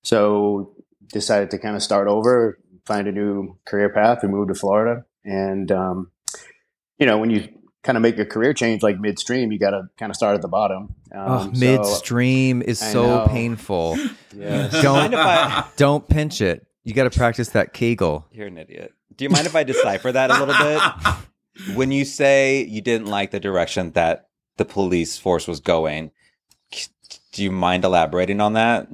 [0.02, 0.74] So
[1.12, 5.04] decided to kind of start over, find a new career path, and move to Florida.
[5.24, 6.10] And um,
[6.98, 7.48] you know, when you
[7.82, 10.42] kind of make a career change like midstream, you got to kind of start at
[10.42, 10.94] the bottom.
[11.12, 13.98] Um, oh, midstream so, is so painful.
[14.36, 14.68] yeah.
[14.68, 16.66] Don't I, don't pinch it.
[16.84, 18.26] You got to practice that Kegel.
[18.32, 18.92] You're an idiot.
[19.16, 21.76] Do you mind if I decipher that a little bit?
[21.76, 26.10] when you say you didn't like the direction that the police force was going,
[27.32, 28.88] do you mind elaborating on that?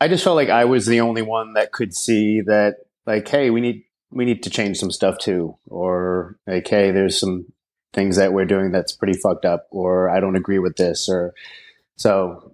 [0.00, 3.50] I just felt like I was the only one that could see that, like, hey,
[3.50, 7.52] we need we need to change some stuff too, or like, hey, there's some
[7.92, 11.34] things that we're doing that's pretty fucked up, or I don't agree with this, or
[11.96, 12.52] so,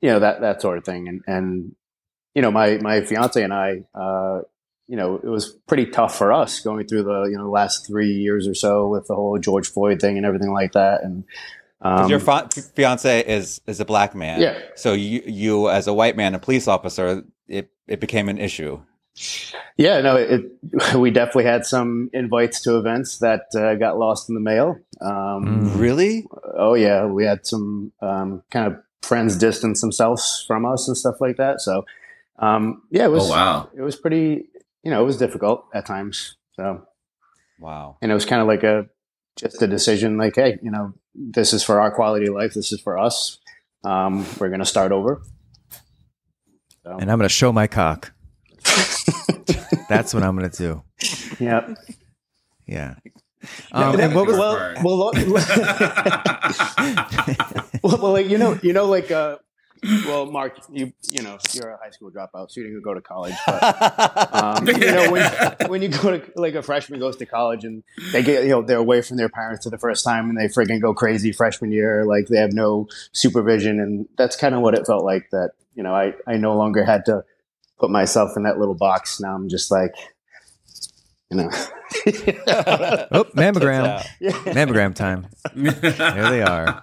[0.00, 1.08] you know, that that sort of thing.
[1.08, 1.74] And and
[2.34, 4.40] you know, my my fiance and I, uh,
[4.88, 8.12] you know, it was pretty tough for us going through the you know last three
[8.12, 11.24] years or so with the whole George Floyd thing and everything like that, and
[11.82, 14.40] um, your fa- fiance is is a black man.
[14.40, 14.58] Yeah.
[14.76, 18.80] So you you as a white man, a police officer, it it became an issue.
[19.76, 20.44] Yeah, no, it,
[20.96, 24.78] we definitely had some invites to events that uh, got lost in the mail.
[25.02, 26.26] Um, really?
[26.56, 31.20] Oh yeah, we had some um, kind of friends distance themselves from us and stuff
[31.20, 31.60] like that.
[31.60, 31.84] So
[32.38, 33.28] um, yeah, it was.
[33.28, 33.68] Oh, wow.
[33.76, 34.48] It was pretty.
[34.82, 36.36] You know, it was difficult at times.
[36.56, 36.86] So
[37.60, 37.98] wow.
[38.02, 38.86] And it was kind of like a
[39.36, 42.54] just a decision, like, hey, you know, this is for our quality of life.
[42.54, 43.38] This is for us.
[43.84, 45.22] Um, we're going to start over.
[46.84, 46.96] So.
[46.98, 48.12] And I'm going to show my cock.
[49.88, 50.82] That's what I'm going to do.
[51.38, 51.76] Yep.
[52.66, 52.94] Yeah.
[53.72, 55.12] Um, and what was well, well, well,
[57.98, 59.38] well, like, you know, you know, like uh,
[59.82, 63.00] well, Mark, you you know you're a high school dropout, so you didn't go to
[63.00, 63.34] college.
[63.46, 67.64] But um, you know when, when you go to like a freshman goes to college
[67.64, 70.38] and they get you know they're away from their parents for the first time and
[70.38, 74.60] they friggin' go crazy freshman year, like they have no supervision, and that's kind of
[74.60, 75.28] what it felt like.
[75.30, 77.24] That you know I I no longer had to
[77.80, 79.18] put myself in that little box.
[79.18, 79.94] Now I'm just like
[81.32, 81.50] you know.
[83.12, 84.04] oh, mammogram.
[84.20, 85.26] Mammogram time.
[85.54, 86.82] there they are.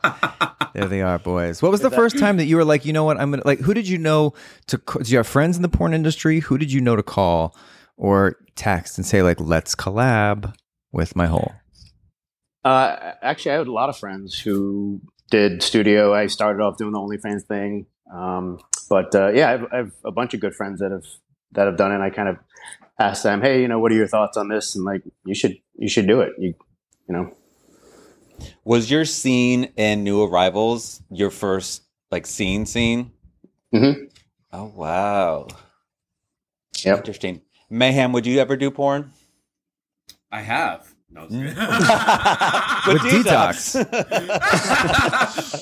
[0.74, 1.62] There they are, boys.
[1.62, 3.60] What was the first time that you were like, you know what, I'm gonna like?
[3.60, 4.34] Who did you know
[4.68, 4.78] to?
[4.78, 6.40] Do you have friends in the porn industry?
[6.40, 7.56] Who did you know to call
[7.98, 10.54] or text and say like, let's collab
[10.92, 11.54] with my hole?
[12.64, 16.14] Uh, actually, I had a lot of friends who did studio.
[16.14, 18.60] I started off doing the OnlyFans thing, um,
[18.90, 21.06] but uh, yeah, I have, I have a bunch of good friends that have
[21.54, 21.96] that have done it.
[21.96, 22.38] And I kind of
[23.00, 24.76] asked them, hey, you know, what are your thoughts on this?
[24.76, 26.34] And like, you should you should do it.
[26.38, 26.54] You
[27.08, 27.36] you know.
[28.64, 33.12] Was your scene in New Arrivals your first like scene scene?
[33.74, 34.06] Mm-hmm.
[34.54, 35.48] Oh wow.
[36.84, 36.98] Yep.
[36.98, 37.42] Interesting.
[37.70, 39.12] Mayhem, would you ever do porn?
[40.32, 40.94] I have.
[41.12, 41.44] No, mm.
[42.88, 43.76] with detox.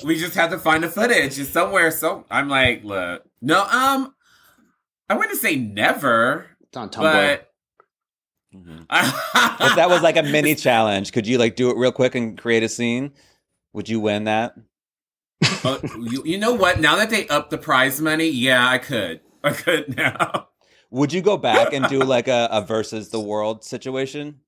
[0.04, 1.38] we just had to find the footage.
[1.38, 1.90] It's somewhere.
[1.90, 4.14] So I'm like, look, no, um,
[5.08, 6.46] I wouldn't say never.
[6.84, 7.12] It's on Tumblr.
[7.12, 7.44] But
[8.54, 8.78] Mm-hmm.
[8.80, 12.38] if that was like a mini challenge, could you like do it real quick and
[12.38, 13.12] create a scene?
[13.74, 14.54] Would you win that?
[15.64, 16.80] uh, you, you know what?
[16.80, 19.20] Now that they up the prize money, yeah, I could.
[19.44, 20.48] I could now.
[20.90, 24.40] Would you go back and do like a, a versus the world situation?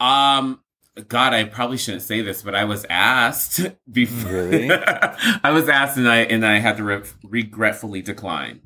[0.00, 0.60] Um,
[1.06, 3.60] God, I probably shouldn't say this, but I was asked
[3.92, 4.32] before.
[4.32, 4.70] Really?
[4.72, 8.62] I was asked, and I and I had to re- regretfully decline.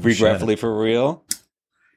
[0.00, 1.24] Regretfully, for real?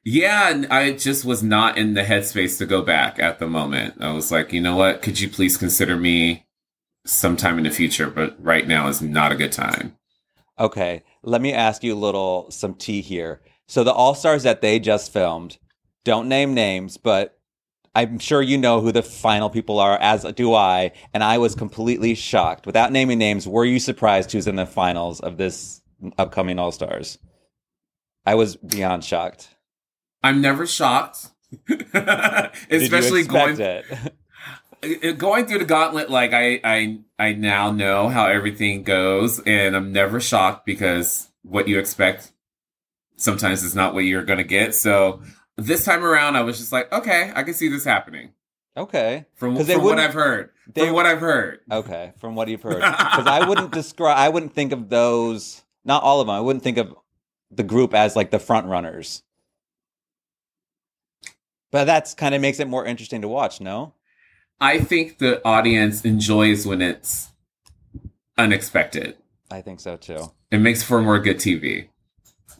[0.07, 3.95] Yeah, I just was not in the headspace to go back at the moment.
[3.99, 5.01] I was like, you know what?
[5.01, 6.45] Could you please consider me
[7.07, 8.11] sometime in the future?
[8.11, 9.97] But right now is not a good time.
[10.59, 13.41] Okay, let me ask you a little some tea here.
[13.67, 15.57] So the All Stars that they just filmed,
[16.03, 17.39] don't name names, but
[17.95, 20.91] I'm sure you know who the final people are, as do I.
[21.15, 22.67] And I was completely shocked.
[22.67, 25.81] Without naming names, were you surprised who's in the finals of this
[26.19, 27.17] upcoming All Stars?
[28.23, 29.54] I was beyond shocked.
[30.25, 31.27] I'm never shocked,
[31.69, 33.59] especially going
[34.81, 35.19] it?
[35.19, 36.09] going through the gauntlet.
[36.09, 41.67] Like I, I, I now know how everything goes, and I'm never shocked because what
[41.67, 42.31] you expect
[43.17, 44.73] sometimes is not what you're going to get.
[44.73, 45.21] So
[45.57, 48.31] this time around, I was just like, okay, I can see this happening.
[48.75, 50.49] Okay, from, from what I've heard.
[50.73, 51.59] They, from what I've heard.
[51.71, 54.17] Okay, from what you've heard, because I wouldn't describe.
[54.17, 55.61] I wouldn't think of those.
[55.83, 56.35] Not all of them.
[56.35, 56.95] I wouldn't think of
[57.51, 59.21] the group as like the front runners.
[61.75, 63.95] But that's kind of makes it more interesting to watch, no?
[64.61, 67.33] I think the audience enjoys when it's
[68.37, 69.17] unexpected.
[69.51, 70.31] I think so too.
[70.51, 71.89] It makes for more good TV.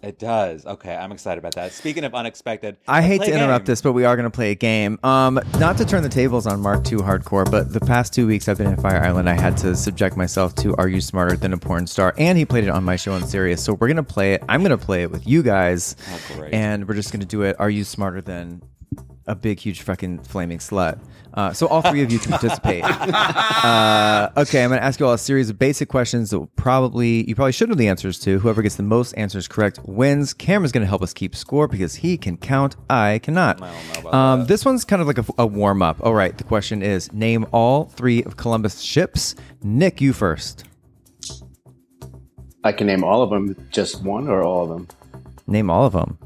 [0.03, 0.65] It does.
[0.65, 1.71] Okay, I'm excited about that.
[1.71, 4.55] Speaking of unexpected, I hate to interrupt this, but we are going to play a
[4.55, 4.99] game.
[5.01, 8.49] Um, not to turn the tables on Mark too hardcore, but the past two weeks
[8.49, 9.29] I've been in Fire Island.
[9.29, 12.43] I had to subject myself to "Are You Smarter Than a Porn Star?" and he
[12.43, 13.63] played it on my show on Sirius.
[13.63, 14.43] So we're going to play it.
[14.49, 17.43] I'm going to play it with you guys, oh, and we're just going to do
[17.43, 17.55] it.
[17.59, 18.61] Are you smarter than
[19.27, 20.99] a big, huge fucking flaming slut.
[21.33, 22.83] Uh, so all three of you can participate.
[23.65, 26.47] Uh, okay, I'm going to ask you all a series of basic questions that will
[26.55, 28.39] probably you probably should know the answers to.
[28.39, 30.33] Whoever gets the most answers correct wins.
[30.33, 32.75] Cameron's going to help us keep score because he can count.
[32.89, 33.61] I cannot.
[33.61, 35.97] I um, this one's kind of like a, a warm up.
[36.01, 39.35] All right, the question is: Name all three of Columbus ships.
[39.63, 40.65] Nick, you first.
[42.63, 43.55] I can name all of them.
[43.71, 44.87] Just one or all of them?
[45.47, 46.17] Name all of them.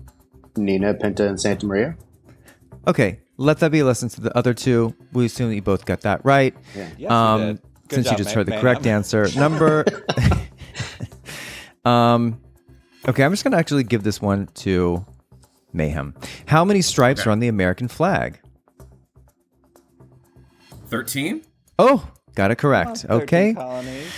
[0.55, 1.97] Nina, Pinta, and Santa Maria.
[2.87, 4.95] Okay, let that be a lesson to the other two.
[5.13, 6.55] We assume that you both got that right.
[6.75, 6.89] Yeah.
[6.97, 7.59] Yes, um,
[7.91, 8.61] since job, you just man, heard the man.
[8.61, 9.27] correct answer.
[9.35, 9.85] Number.
[11.85, 12.39] um,
[13.07, 15.05] okay, I'm just going to actually give this one to
[15.73, 16.13] Mayhem.
[16.45, 17.29] How many stripes Okay.
[17.29, 18.39] are on the American flag?
[20.87, 21.43] 13?
[21.77, 23.05] Oh, got it correct.
[23.09, 23.53] okay.
[23.53, 24.11] Colonies.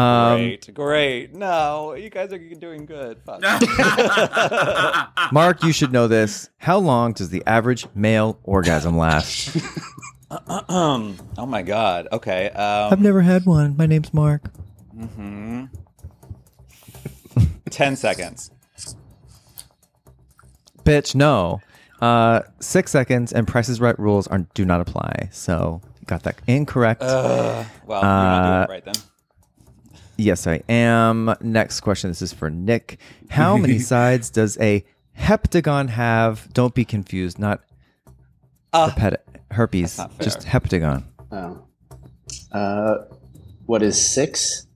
[0.00, 1.34] Um, Great, great.
[1.34, 3.20] No, you guys are doing good.
[3.24, 3.42] Fuck.
[5.32, 6.48] Mark, you should know this.
[6.58, 9.56] How long does the average male orgasm last?
[10.30, 12.08] oh my god.
[12.12, 12.50] Okay.
[12.50, 13.76] I've Um, never had one.
[13.76, 14.42] My name's Mark.
[17.70, 18.50] ten seconds.
[20.84, 21.60] Bitch, no.
[22.00, 25.28] Uh, six seconds and Price's Right rules are do not apply.
[25.32, 27.02] So you got that incorrect.
[27.02, 28.94] Well, you're not doing Uh, it right then.
[30.20, 31.34] Yes, I am.
[31.40, 32.10] Next question.
[32.10, 32.98] This is for Nick.
[33.30, 34.84] How many sides does a
[35.18, 36.52] heptagon have?
[36.52, 37.38] Don't be confused.
[37.38, 37.62] Not
[38.72, 39.96] Uh, herpet- herpes.
[39.96, 40.24] not fair.
[40.24, 41.04] Just heptagon.
[41.32, 41.62] Oh.
[42.52, 42.94] Uh,
[43.64, 44.66] what is six?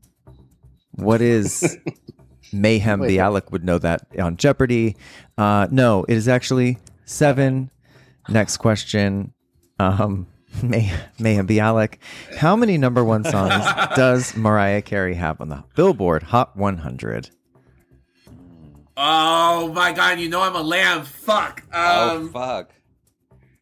[0.92, 1.76] What is
[2.52, 3.00] mayhem?
[3.00, 3.22] Wait, the wait.
[3.22, 4.96] Alec would know that on Jeopardy.
[5.36, 7.70] Uh, no, it is actually seven.
[8.30, 9.34] Next question.
[9.78, 10.26] Um,
[10.62, 11.94] May- Mayhem Bialik.
[12.36, 13.64] How many number one songs
[13.96, 17.30] does Mariah Carey have on the Billboard Hot 100?
[18.96, 21.04] oh my god, you know I'm a lamb.
[21.04, 21.62] Fuck.
[21.72, 22.70] oh Um, fuck.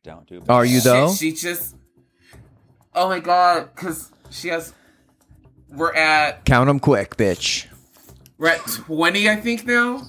[0.03, 0.43] Don't do.
[0.49, 1.13] Are you shit, though?
[1.13, 1.77] She just.
[2.95, 4.75] Oh my god, because she has.
[5.71, 7.67] We're at Count them quick, bitch.
[8.37, 10.03] we're at 20, I think now.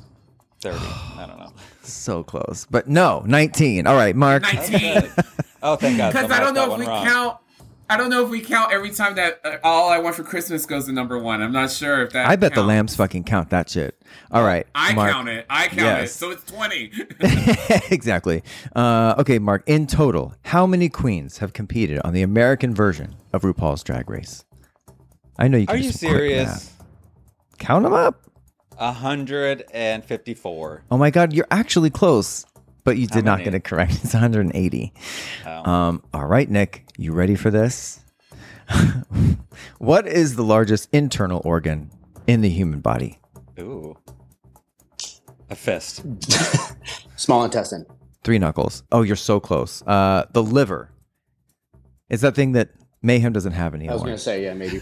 [0.61, 0.77] thirty?
[0.77, 1.53] I don't know.
[1.85, 3.87] So close, but no, 19.
[3.87, 4.43] All right, Mark.
[4.43, 5.11] 19.
[5.63, 6.13] Oh, thank God.
[6.13, 7.05] Because I don't know if we wrong.
[7.07, 7.37] count.
[7.89, 10.65] I don't know if we count every time that uh, all I want for Christmas
[10.65, 11.41] goes to number one.
[11.41, 12.27] I'm not sure if that.
[12.27, 14.01] I bet the lambs fucking count that shit.
[14.31, 15.11] All right, I Mark.
[15.11, 15.45] count it.
[15.49, 16.09] I count Yes.
[16.09, 16.13] it.
[16.13, 16.91] So it's 20.
[17.91, 18.41] exactly.
[18.75, 19.63] Uh, okay, Mark.
[19.67, 24.45] In total, how many queens have competed on the American version of RuPaul's Drag Race?
[25.37, 25.67] I know you.
[25.67, 26.71] Can Are do you serious?
[27.59, 28.21] Count them up.
[28.79, 30.83] hundred and fifty-four.
[30.89, 32.45] Oh my God, you're actually close,
[32.83, 33.93] but you did not get it correct.
[34.03, 34.93] It's 180.
[35.45, 35.71] Oh.
[35.71, 38.01] Um, all right, Nick, you ready for this?
[39.77, 41.91] what is the largest internal organ
[42.27, 43.19] in the human body?
[43.59, 43.97] Ooh.
[45.49, 46.03] A fist.
[47.15, 47.85] Small intestine.
[48.23, 48.83] Three knuckles.
[48.91, 49.81] Oh, you're so close.
[49.85, 50.89] Uh, the liver.
[52.09, 52.69] Is that thing that
[53.01, 53.89] Mayhem doesn't have any.
[53.89, 54.79] I was going to say, yeah, maybe.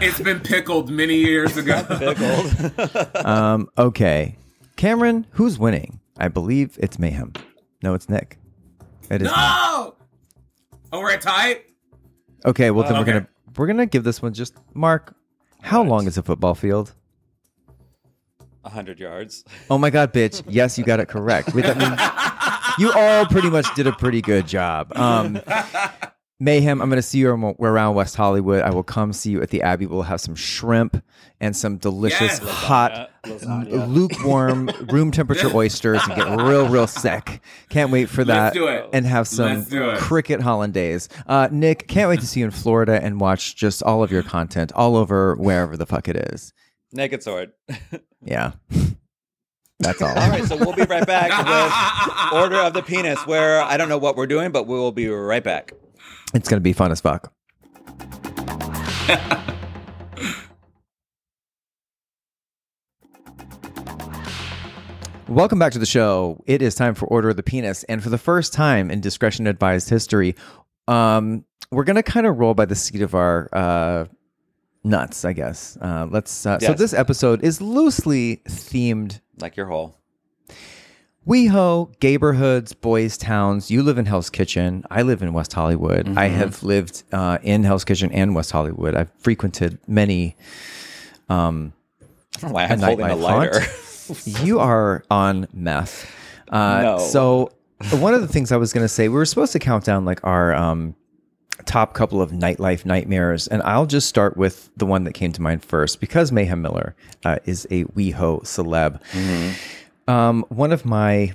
[0.00, 1.84] it's been pickled many years ago.
[1.98, 3.26] Pickled.
[3.26, 4.36] Um, okay.
[4.76, 6.00] Cameron, who's winning?
[6.18, 7.32] I believe it's Mayhem.
[7.82, 8.38] No, it's Nick.
[9.10, 9.28] It is.
[9.28, 9.36] Nick.
[9.36, 9.94] no!
[10.92, 11.60] Oh, we're at tie?
[12.44, 13.12] Okay, well then Uh, we're okay.
[13.12, 15.14] gonna we're gonna give this one just Mark.
[15.60, 16.94] How long is a football field?
[18.64, 19.44] A hundred yards.
[19.70, 20.42] Oh my god, bitch!
[20.48, 21.54] Yes, you got it correct.
[21.54, 21.98] Wait, that means
[22.78, 24.92] you all pretty much did a pretty good job.
[24.96, 25.40] Um,
[26.40, 28.62] Mayhem, I'm going to see you around West Hollywood.
[28.62, 29.86] I will come see you at the Abbey.
[29.86, 31.00] We'll have some shrimp
[31.40, 32.38] and some delicious, Yes.
[32.40, 37.40] hot, lukewarm, room temperature oysters and get real, real sick.
[37.68, 38.54] Can't wait for that.
[38.54, 38.88] Let's do it.
[38.92, 39.98] And have some Let's do it.
[39.98, 41.08] cricket hollandaise.
[41.26, 44.22] Uh, Nick, can't wait to see you in Florida and watch just all of your
[44.24, 46.52] content all over wherever the fuck it is.
[46.92, 47.52] Naked sword.
[48.26, 48.52] Yeah.
[49.80, 50.08] That's all.
[50.08, 51.30] All right, so we'll be right back
[52.32, 54.92] with Order of the Penis, where I don't know what we're doing, but we will
[54.92, 55.72] be right back.
[56.34, 57.32] It's going to be fun as fuck.
[65.28, 66.42] Welcome back to the show.
[66.46, 67.82] It is time for Order of the Penis.
[67.84, 70.36] And for the first time in Discretion Advised history,
[70.86, 74.04] um, we're going to kind of roll by the seat of our uh,
[74.84, 75.78] nuts, I guess.
[75.80, 76.44] Uh, let's.
[76.44, 79.98] Uh, So this episode is loosely themed Like your hole.
[81.26, 83.70] WeHo, neighborhoods, boys' towns.
[83.70, 84.84] You live in Hell's Kitchen.
[84.90, 86.06] I live in West Hollywood.
[86.18, 86.36] I Mm-hmm.
[86.36, 88.94] have lived uh, in Hell's Kitchen and West Hollywood.
[88.94, 90.36] I've frequented many.
[91.30, 91.72] Um,
[92.42, 93.60] I why I'm holding a lighter.
[94.44, 96.10] you are on meth.
[96.50, 96.98] Uh, No.
[96.98, 97.52] So
[97.92, 100.04] one of the things I was going to say, we were supposed to count down
[100.04, 100.94] like our um,
[101.64, 105.40] top couple of nightlife nightmares, and I'll just start with the one that came to
[105.40, 109.00] mind first because Mayhem Miller uh, is a WeHo celeb.
[110.06, 111.32] Um, one of my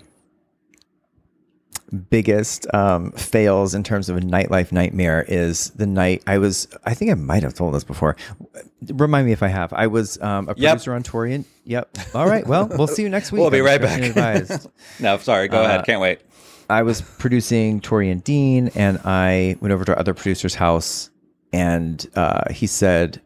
[2.11, 6.67] biggest um, fails in terms of a nightlife nightmare is the night I was.
[6.85, 8.15] I think I might have told this before.
[8.93, 9.73] Remind me if I have.
[9.73, 10.71] I was um, a Yep.
[10.73, 11.45] producer on Torian.
[11.65, 11.97] Yep.
[12.13, 12.45] All right.
[12.45, 13.41] Well, we'll see you next week.
[13.41, 14.61] We'll be right back.
[14.99, 15.47] No, sorry.
[15.47, 15.85] Go Uh, ahead.
[15.85, 16.19] Can't wait.
[16.69, 21.09] I was producing Tori and Dean, and I went over to our other producer's house,
[21.51, 23.19] and uh, he said,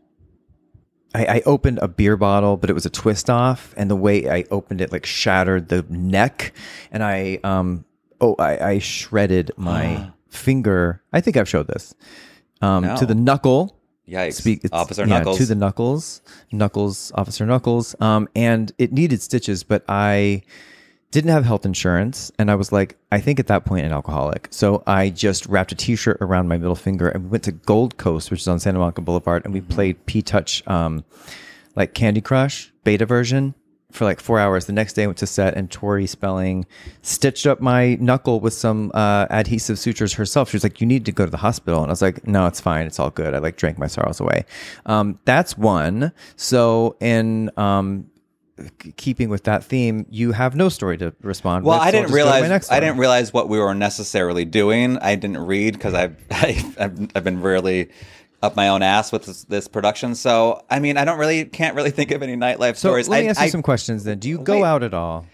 [1.16, 4.30] I, I opened a beer bottle, but it was a twist off, and the way
[4.30, 6.54] I opened it like shattered the neck,
[6.92, 7.86] and I um
[8.22, 11.02] oh I, I shredded my finger.
[11.12, 11.94] I think I've showed this
[12.62, 12.98] um No.
[12.98, 13.78] to the knuckle.
[14.08, 14.70] Yikes.
[14.74, 15.38] Officer yeah, Knuckles.
[15.38, 16.22] to the knuckles,
[16.52, 17.96] knuckles, officer knuckles.
[18.02, 20.42] Um, and it needed stitches, but I
[21.14, 24.48] didn't have health insurance, and I was like, I think at that point an alcoholic.
[24.50, 27.98] So I just wrapped a T-shirt around my middle finger and we went to Gold
[27.98, 31.06] Coast, which is on Santa Monica Boulevard, and we played P Touch, um,
[31.76, 33.54] like Candy Crush beta version
[33.92, 34.66] for like four hours.
[34.66, 36.66] The next day I went to set, and Tori Spelling
[37.04, 40.50] stitched up my knuckle with some uh, adhesive sutures herself.
[40.50, 42.48] She was like, "You need to go to the hospital," and I was like, "No,
[42.48, 42.88] it's fine.
[42.88, 44.46] It's all good." I like drank my sorrows away.
[44.88, 46.12] Um, that's one.
[46.36, 48.10] So in um,
[48.98, 51.66] keeping with that theme, you have no story to respond.
[51.66, 54.46] Well, with, I didn't just to my realize I didn't realize what we were necessarily
[54.46, 54.98] doing.
[55.00, 57.90] I didn't read because I've, I've I've been really
[58.42, 60.16] up my own ass with this, this production.
[60.16, 63.10] So I mean, I don't really can't really think of any nightlife So stories.
[63.10, 64.04] let me I, ask you I, some questions.
[64.04, 64.64] Then, do you go Wait.
[64.64, 65.26] out at all?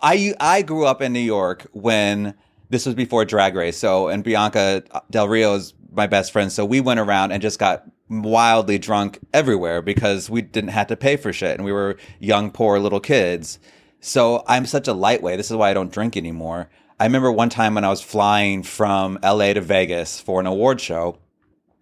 [0.00, 2.34] I I grew up in New York when
[2.68, 3.76] this was before Drag Race.
[3.78, 6.52] So and Bianca Del Rio is my best friend.
[6.52, 10.96] So we went around and just got wildly drunk everywhere because we didn't have to
[10.96, 13.58] pay for shit and we were young poor little kids.
[14.00, 15.36] So I'm such a lightweight.
[15.38, 16.68] This is why I don't drink anymore.
[16.98, 20.80] I remember one time when I was flying from LA to Vegas for an award
[20.80, 21.18] show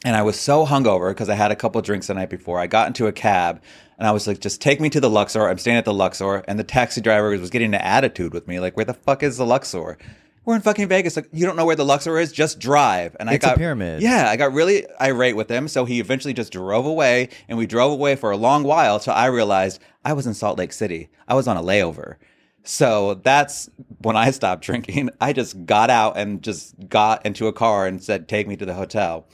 [0.05, 2.61] and I was so hungover because I had a couple drinks the night before.
[2.61, 3.61] I got into a cab
[3.99, 5.49] and I was like, just take me to the Luxor.
[5.49, 6.45] I'm staying at the Luxor.
[6.47, 8.61] And the taxi driver was getting an attitude with me.
[8.61, 9.99] Like, where the fuck is the Luxor?
[10.45, 11.15] We're in fucking Vegas.
[11.17, 12.33] Like, you don't know where the Luxor is?
[12.33, 13.17] Just drive.
[13.21, 14.01] And I It's a got pyramid.
[14.03, 15.69] Yeah, I got really irate with him.
[15.69, 19.13] So he eventually just drove away and we drove away for a long while till
[19.13, 21.11] I realized I was in Salt Lake City.
[21.27, 22.17] I was on a layover.
[22.65, 23.69] So that's
[24.03, 25.11] when I stopped drinking.
[25.21, 28.65] I just got out and just got into a car and said, take me to
[28.67, 29.27] the hotel.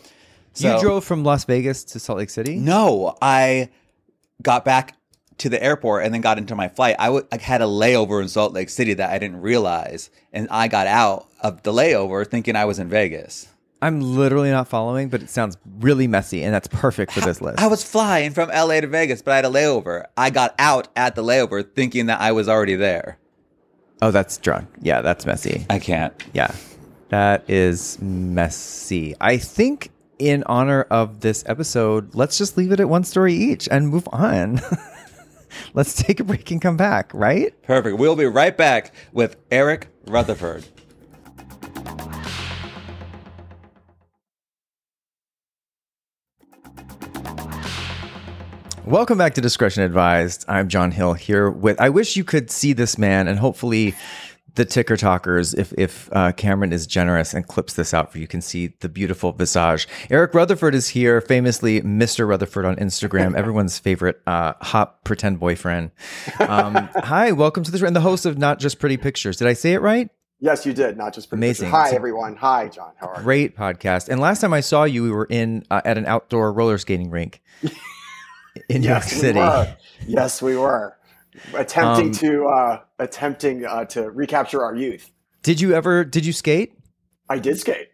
[0.53, 2.57] So- you drove from Las Vegas to Salt Lake City.
[2.57, 3.71] no, I
[4.43, 4.97] got back
[5.39, 6.97] to the airport and then got into my flight.
[6.99, 10.49] I w- I had a layover in Salt Lake City that I didn't realize, and
[10.51, 13.49] I got out of the layover thinking I was in Vegas.
[13.83, 17.59] I'm literally not following, but it sounds really messy, and that's perfect for this list.
[17.59, 20.07] I was flying from LA to Vegas, but I had a layover.
[20.17, 23.19] I got out at the layover thinking that I was already there.
[24.01, 24.69] oh, that's drunk.
[24.81, 25.67] Yeah, that's messy.
[25.69, 26.15] I can't.
[26.33, 26.55] Yeah,
[27.11, 29.15] that is messy.
[29.21, 33.69] I think in honor of this episode, let's just leave it at one story each
[33.71, 34.61] and move on.
[35.75, 37.61] let's take a break and come back, right?
[37.63, 37.99] Perfect.
[37.99, 40.65] We'll be right back with Eric Rutherford.
[48.87, 50.45] Welcome back to Discretion Advised.
[50.47, 51.81] I'm John Hill here with.
[51.81, 53.95] I wish you could see this man, and hopefully,
[54.55, 58.27] the ticker talkers, if if uh, Cameron is generous and clips this out for you,
[58.27, 59.89] can see the beautiful visage.
[60.11, 62.27] Eric Rutherford is here, famously Mr.
[62.27, 65.91] Rutherford on Instagram, everyone's favorite uh, hot pretend boyfriend.
[66.41, 69.37] Um, hi, welcome to the show, and the host of Not Just Pretty Pictures.
[69.37, 70.09] Did I say it right?
[70.41, 70.97] Yes, you did.
[70.97, 71.71] Not just pretty amazing.
[71.71, 71.91] Pictures.
[71.91, 72.37] Hi, everyone.
[72.37, 72.93] Hi, John.
[72.97, 73.57] How are Great you?
[73.57, 74.09] podcast.
[74.09, 77.11] And last time I saw you, we were in uh, at an outdoor roller skating
[77.11, 77.41] rink
[78.69, 79.41] in New York City.
[79.41, 80.97] We yes, we were
[81.55, 85.11] attempting um, to uh, attempting uh, to recapture our youth.
[85.43, 86.05] Did you ever?
[86.05, 86.75] Did you skate?
[87.29, 87.89] I did skate.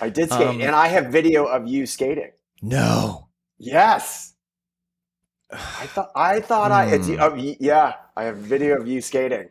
[0.00, 2.32] I did skate, um, and I have video of you skating.
[2.62, 3.28] No.
[3.58, 4.34] Yes.
[5.50, 5.56] I
[5.86, 9.48] thought I thought I it's uh, yeah I have video of you skating.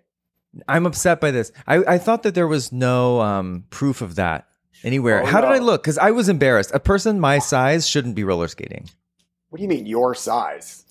[0.67, 1.51] I'm upset by this.
[1.67, 4.47] I, I thought that there was no um, proof of that
[4.83, 5.21] anywhere.
[5.21, 5.49] Oh, How no.
[5.49, 5.83] did I look?
[5.83, 6.71] Because I was embarrassed.
[6.73, 8.89] A person my size shouldn't be roller skating.
[9.49, 10.84] What do you mean your size?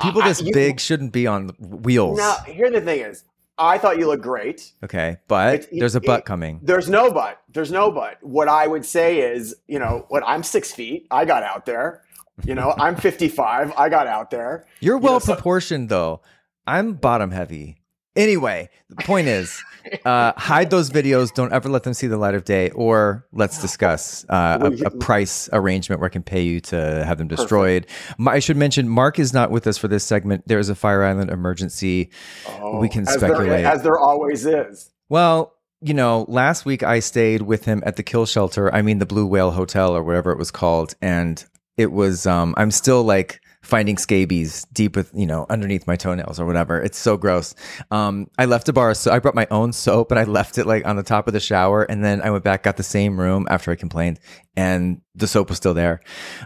[0.00, 2.18] People this you, big shouldn't be on wheels.
[2.18, 3.24] Now, here the thing is,
[3.58, 4.72] I thought you looked great.
[4.84, 6.60] Okay, but it, there's a butt coming.
[6.62, 7.40] There's no butt.
[7.48, 8.18] There's no butt.
[8.22, 11.06] What I would say is, you know, what I'm six feet.
[11.10, 12.02] I got out there.
[12.44, 13.72] You know, I'm 55.
[13.78, 14.66] I got out there.
[14.80, 16.20] You're well you know, proportioned so- though.
[16.66, 17.78] I'm bottom heavy.
[18.16, 19.62] Anyway, the point is,
[20.04, 21.32] uh, hide those videos.
[21.32, 22.70] Don't ever let them see the light of day.
[22.70, 27.18] Or let's discuss uh, a, a, price arrangement where I can pay you to have
[27.18, 27.86] them destroyed.
[28.26, 30.48] I should mention Mark is not with us for this segment.
[30.48, 32.10] There is a Fire Island emergency.
[32.48, 34.90] Oh, we can as speculate, there, as there always is.
[35.08, 38.74] Well, you know, last week I stayed with him at the kill shelter.
[38.74, 41.44] I mean, the Blue Whale Hotel or whatever it was called, and
[41.76, 42.26] it was.
[42.26, 46.80] Um, I'm still like finding scabies deep with you know underneath my toenails or whatever.
[46.80, 47.54] It's so gross.
[47.90, 50.66] Um, I left a bar, so I brought my own soap and I left it
[50.66, 53.18] like on the top of the shower, and then I went back, got the same
[53.18, 54.20] room after I complained,
[54.56, 56.00] and the soap was still there.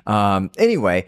[0.07, 1.07] Um, anyway,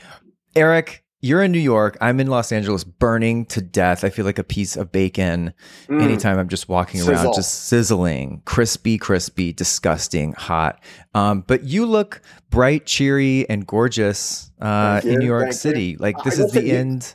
[0.54, 1.96] Eric, you're in New York.
[2.00, 4.02] I'm in Los Angeles, burning to death.
[4.02, 5.54] I feel like a piece of bacon
[5.86, 6.02] mm.
[6.02, 7.14] anytime I'm just walking Sizzle.
[7.14, 10.82] around, just sizzling, crispy, crispy, disgusting, hot.
[11.14, 12.20] Um, but you look
[12.50, 15.84] bright, cheery, and gorgeous uh, in New York Thank City.
[15.84, 15.96] You.
[15.98, 17.14] Like this I is the end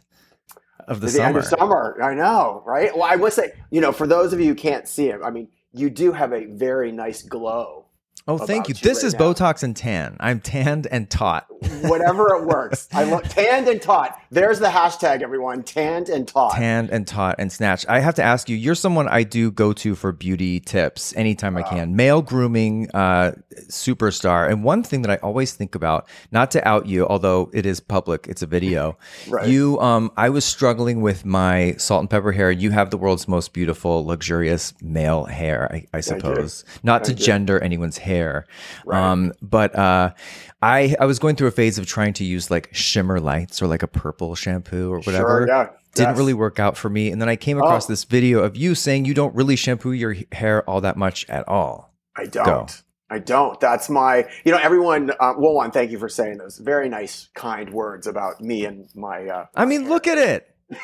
[0.88, 1.28] of the, the summer.
[1.28, 2.02] End of summer.
[2.02, 2.94] I know, right?
[2.94, 5.32] Well, I would say, you know, for those of you who can't see him, I
[5.32, 7.87] mean, you do have a very nice glow
[8.30, 8.74] Oh, thank you.
[8.74, 9.20] This right is now.
[9.20, 10.18] Botox and tan.
[10.20, 11.46] I'm tanned and taut.
[11.84, 12.90] Whatever it works.
[12.94, 14.20] I look tanned and taut.
[14.32, 15.64] There's the hashtag, everyone.
[15.64, 16.54] Tanned and taut.
[16.54, 17.86] Tanned and taut and snatched.
[17.88, 18.58] I have to ask you.
[18.58, 21.96] You're someone I do go to for beauty tips anytime I can.
[21.96, 23.32] Male grooming uh,
[23.70, 24.50] superstar.
[24.52, 27.80] And one thing that I always think about, not to out you, although it is
[27.80, 28.98] public, it's a video.
[29.30, 29.48] right.
[29.48, 32.52] You, um, I was struggling with my salt and pepper hair.
[32.52, 35.72] You have the world's most beautiful, luxurious male hair.
[35.72, 36.66] I, I suppose.
[36.84, 38.46] Not to gender anyone's hair hair.
[38.86, 39.00] Right.
[39.00, 40.14] Um, but uh,
[40.62, 43.68] I I was going through a phase of trying to use like shimmer lights or
[43.68, 45.46] like a purple shampoo or whatever.
[45.46, 45.70] Sure, yeah.
[45.94, 46.18] Didn't yes.
[46.18, 47.10] really work out for me.
[47.10, 47.94] And then I came across oh.
[47.94, 51.48] this video of you saying you don't really shampoo your hair all that much at
[51.48, 51.94] all.
[52.16, 52.46] I don't.
[52.46, 52.68] Go.
[53.10, 53.60] I don't.
[53.60, 57.30] That's my, you know, everyone, uh, well, one, thank you for saying those very nice,
[57.34, 59.28] kind words about me and my.
[59.28, 60.54] Uh, I mean, look at it.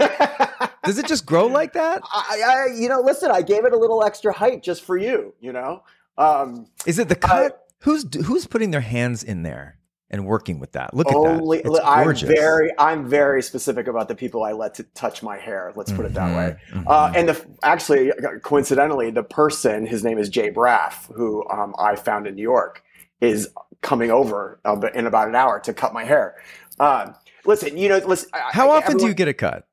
[0.85, 2.01] Does it just grow like that?
[2.11, 5.33] I, I, you know, listen, I gave it a little extra height just for you,
[5.41, 5.83] you know?
[6.17, 7.59] Um, Is it the cut?
[7.79, 9.77] Who's who's putting their hands in there
[10.09, 10.93] and working with that?
[10.93, 11.71] Look only, at that.
[11.71, 15.73] It's I'm very I'm very specific about the people I let to touch my hair.
[15.75, 16.55] Let's put it that way.
[16.69, 16.79] Mm-hmm.
[16.79, 16.87] mm-hmm.
[16.87, 18.11] Uh, and the actually
[18.41, 22.83] coincidentally, the person his name is Jay Braff, who um, I found in New York,
[23.19, 23.49] is
[23.81, 26.35] coming over uh, in about an hour to cut my hair.
[26.79, 28.29] Um, listen, you know, listen.
[28.33, 29.67] How I, often everyone, do you get a cut?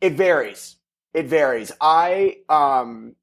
[0.00, 0.76] It varies.
[1.12, 1.70] It varies.
[1.80, 3.14] I um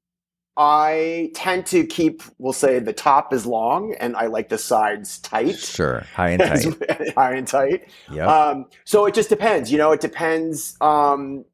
[0.56, 5.18] I tend to keep, we'll say, the top is long, and I like the sides
[5.18, 5.58] tight.
[5.58, 6.42] Sure, high and
[6.88, 7.14] tight.
[7.14, 7.88] high and tight.
[8.10, 8.26] Yeah.
[8.26, 9.72] Um, so it just depends.
[9.72, 10.76] You know, it depends.
[10.80, 11.44] Um,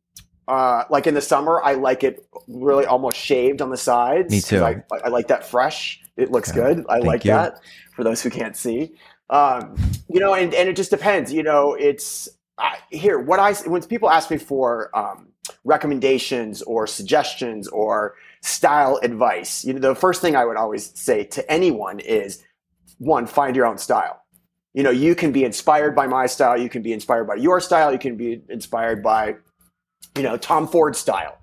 [0.48, 4.30] uh, like in the summer, I like it really almost shaved on the sides.
[4.30, 4.64] Me too.
[4.64, 6.00] I, I, like that fresh.
[6.16, 6.74] It looks okay.
[6.74, 6.86] good.
[6.88, 7.32] I Thank like you.
[7.32, 7.60] that.
[7.94, 8.94] For those who can't see,
[9.28, 9.76] um,
[10.08, 11.32] you know, and and it just depends.
[11.32, 15.28] You know, it's I, here what I when people ask me for um,
[15.64, 21.24] recommendations or suggestions or style advice, you know, the first thing I would always say
[21.24, 22.44] to anyone is
[22.98, 24.22] one, find your own style.
[24.74, 27.60] You know, you can be inspired by my style, you can be inspired by your
[27.60, 29.36] style, you can be inspired by,
[30.16, 31.38] you know, Tom Ford's style,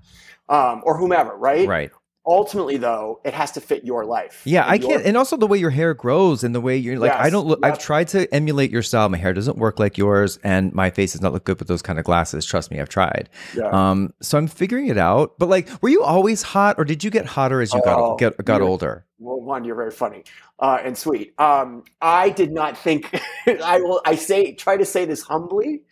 [0.47, 1.67] um, or whomever, right?
[1.67, 1.91] Right
[2.27, 5.57] ultimately though it has to fit your life yeah i can't and also the way
[5.57, 8.31] your hair grows and the way you're like yes, i don't look i've tried to
[8.33, 9.07] emulate your style.
[9.09, 11.81] My hair doesn't work like yours and my face does not look good with those
[11.81, 12.45] kind of glasses.
[12.45, 13.29] Trust me i've tried.
[13.55, 13.69] Yeah.
[13.69, 17.11] um so i'm figuring it out but like were you always hot or did you
[17.11, 19.05] get hotter as you got oh, get, got older?
[19.19, 20.23] well one you're very funny
[20.59, 21.33] uh, and sweet.
[21.39, 23.13] Um i did not think
[23.63, 25.83] i will i say try to say this humbly.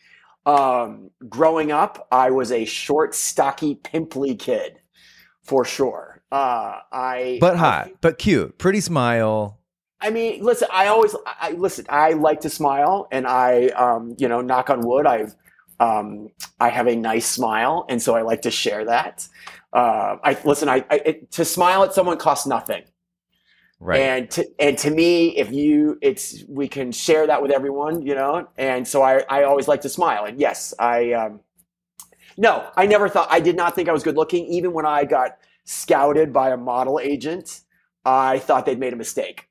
[0.46, 4.80] Um growing up i was a short stocky pimply kid
[5.44, 9.60] for sure uh, I but hot, I, but cute, pretty smile.
[10.02, 14.28] I mean, listen, I always, I listen, I like to smile, and I, um, you
[14.28, 15.36] know, knock on wood, I've,
[15.80, 16.30] um,
[16.60, 19.28] I have a nice smile, and so I like to share that.
[19.72, 20.70] Uh, I listen.
[20.70, 22.84] I, I it, to smile at someone costs nothing.
[23.80, 24.00] Right.
[24.00, 28.16] And to, and to me, if you, it's, we can share that with everyone, you
[28.16, 28.48] know?
[28.58, 30.24] And so I, I always like to smile.
[30.24, 31.42] And yes, I, um,
[32.38, 34.46] no, I never thought, I did not think I was good looking.
[34.46, 35.32] Even when I got
[35.66, 37.62] scouted by a model agent,
[38.06, 39.48] I thought they'd made a mistake.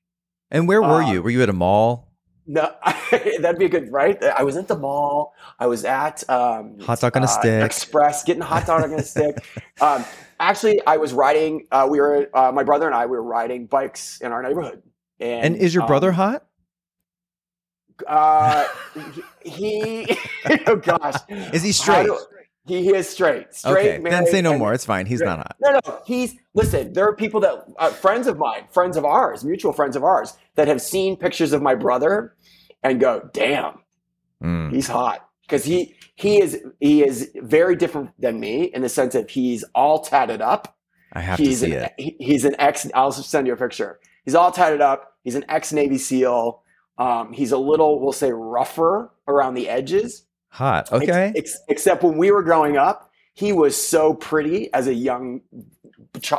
[0.50, 1.18] And where were you?
[1.18, 2.12] Um, were you at a mall?
[2.46, 2.74] No,
[3.10, 4.22] that'd be a good, right?
[4.22, 5.34] I was at the mall.
[5.58, 8.82] I was at um, hot dog on a uh, stick, Express, getting a hot dog
[8.84, 9.36] on a stick.
[9.80, 10.04] Um,
[10.38, 11.66] actually, I was riding.
[11.72, 13.06] Uh, we were uh, my brother and I.
[13.06, 14.80] We were riding bikes in our neighborhood.
[15.18, 16.46] And, and is your brother um, hot?
[18.06, 18.68] Uh,
[19.44, 20.16] he.
[20.66, 22.08] oh gosh, is he straight?
[22.66, 23.54] He is straight.
[23.54, 24.00] Straight.
[24.00, 24.72] Okay, then say no more.
[24.72, 25.06] It's fine.
[25.06, 25.28] He's straight.
[25.28, 25.56] not hot.
[25.60, 26.02] No, no.
[26.06, 26.92] He's listen.
[26.92, 30.36] There are people that uh, friends of mine, friends of ours, mutual friends of ours,
[30.54, 32.36] that have seen pictures of my brother
[32.82, 33.80] and go, "Damn,
[34.42, 34.72] mm.
[34.72, 39.12] he's hot." Because he he is he is very different than me in the sense
[39.14, 40.76] that he's all tatted up.
[41.14, 41.92] I have he's to see an, it.
[41.98, 42.86] He, he's an ex.
[42.94, 43.98] I'll send you a picture.
[44.24, 45.16] He's all tatted up.
[45.24, 46.62] He's an ex Navy SEAL.
[46.98, 50.92] Um, he's a little, we'll say, rougher around the edges Hot.
[50.92, 51.32] Okay.
[51.34, 55.40] Ex- ex- except when we were growing up, he was so pretty as a young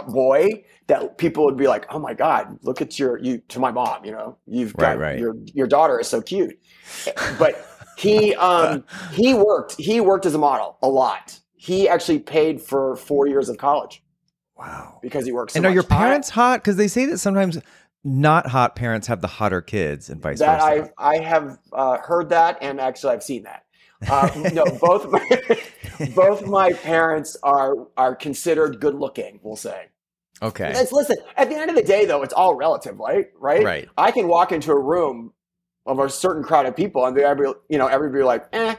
[0.08, 3.72] boy that people would be like, "Oh my God, look at your you." To my
[3.72, 5.20] mom, you know, you've got right, right.
[5.20, 6.60] your your daughter is so cute.
[7.40, 7.66] But
[7.98, 8.84] he um
[9.14, 11.40] he worked he worked as a model a lot.
[11.56, 14.04] He actually paid for four years of college.
[14.56, 15.00] Wow.
[15.02, 15.54] Because he works.
[15.54, 16.62] So and are your parents hot?
[16.62, 17.58] Because they say that sometimes
[18.04, 20.92] not hot parents have the hotter kids and vice that versa.
[21.00, 23.64] I I have uh, heard that and actually I've seen that.
[24.10, 25.60] Uh, no, both my,
[26.16, 29.40] both my parents are are considered good looking.
[29.44, 29.88] We'll say.
[30.42, 30.74] Okay.
[30.74, 31.18] Let's listen.
[31.38, 33.30] At the end of the day, though, it's all relative, right?
[33.40, 33.64] Right.
[33.64, 33.90] Right.
[33.98, 35.34] I can walk into a room
[35.86, 38.76] of a certain crowd of people, and every you know everybody like, eh.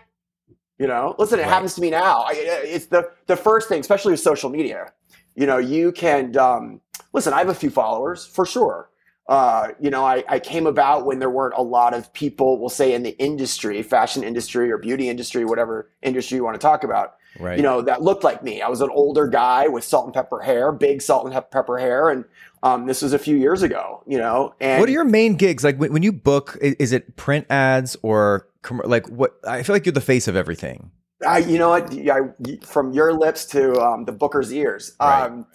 [0.79, 1.39] You know, listen.
[1.39, 1.49] It right.
[1.49, 2.23] happens to me now.
[2.23, 4.93] I, it's the the first thing, especially with social media.
[5.37, 6.81] You know, you can um,
[7.13, 7.33] listen.
[7.33, 8.91] I have a few followers for sure
[9.27, 12.69] uh, you know, I, I came about when there weren't a lot of people, we'll
[12.69, 16.85] say in the industry, fashion industry or beauty industry, whatever industry you want to talk
[16.85, 17.57] about, right.
[17.57, 18.61] you know, that looked like me.
[18.61, 22.11] I was an older guy with salt and pepper hair, big salt and pepper hair.
[22.11, 22.27] And
[22.63, 24.55] um, this was a few years ago, you know.
[24.61, 25.65] And what are your main gigs?
[25.65, 28.49] Like when, when you book, is it print ads or
[28.85, 29.37] like what?
[29.47, 30.91] I feel like you're the face of everything.
[31.27, 31.95] I, you know what?
[31.95, 34.95] I, from your lips to um, the booker's ears.
[35.01, 35.25] Right.
[35.25, 35.47] Um,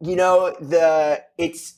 [0.00, 1.74] you know, the it's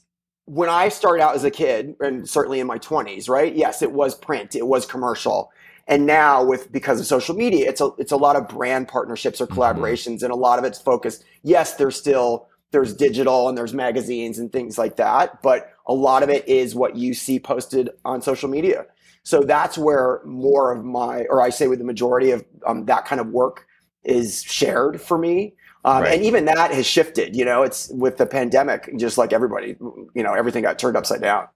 [0.47, 3.55] when I started out as a kid, and certainly in my 20s, right?
[3.55, 5.51] Yes, it was print, it was commercial.
[5.89, 9.41] And now with because of social media, it's a it's a lot of brand partnerships
[9.41, 9.61] or mm-hmm.
[9.61, 10.27] collaborations, mm-hmm.
[10.27, 11.25] and a lot of it's focused.
[11.43, 16.23] Yes, there's still there's digital and there's magazines and things like that, but a lot
[16.23, 18.87] of it is what you see posted on social media.
[19.25, 23.05] So that's where more of my, or I say with the majority of um, that
[23.05, 23.67] kind of work
[24.05, 25.55] is shared for me.
[25.85, 26.15] Um, right.
[26.15, 27.35] And even that has shifted.
[27.35, 29.77] You know, it's with the pandemic, just like everybody,
[30.15, 31.49] you know, everything got turned upside down.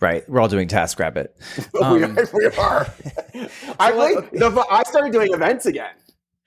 [0.00, 0.28] Right.
[0.28, 1.28] We're all doing TaskRabbit.
[1.82, 2.86] Um, we, are, we are.
[3.80, 5.94] I, like, the, I started doing events again.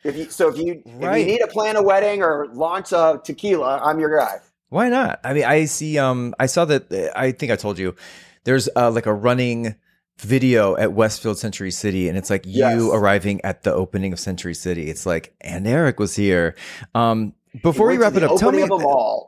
[0.04, 1.20] If you, so if you, right.
[1.20, 4.40] if you need to plan a wedding or launch a tequila, I'm your guy.
[4.70, 5.20] Why not?
[5.24, 5.98] I mean, I see.
[5.98, 7.12] Um, I saw that.
[7.16, 7.96] I think I told you.
[8.44, 9.76] There's uh, like a running
[10.18, 12.76] video at Westfield Century City, and it's like yes.
[12.76, 14.90] you arriving at the opening of Century City.
[14.90, 16.56] It's like, and Eric was here.
[16.94, 18.68] Um, before we wrap it up, tell me,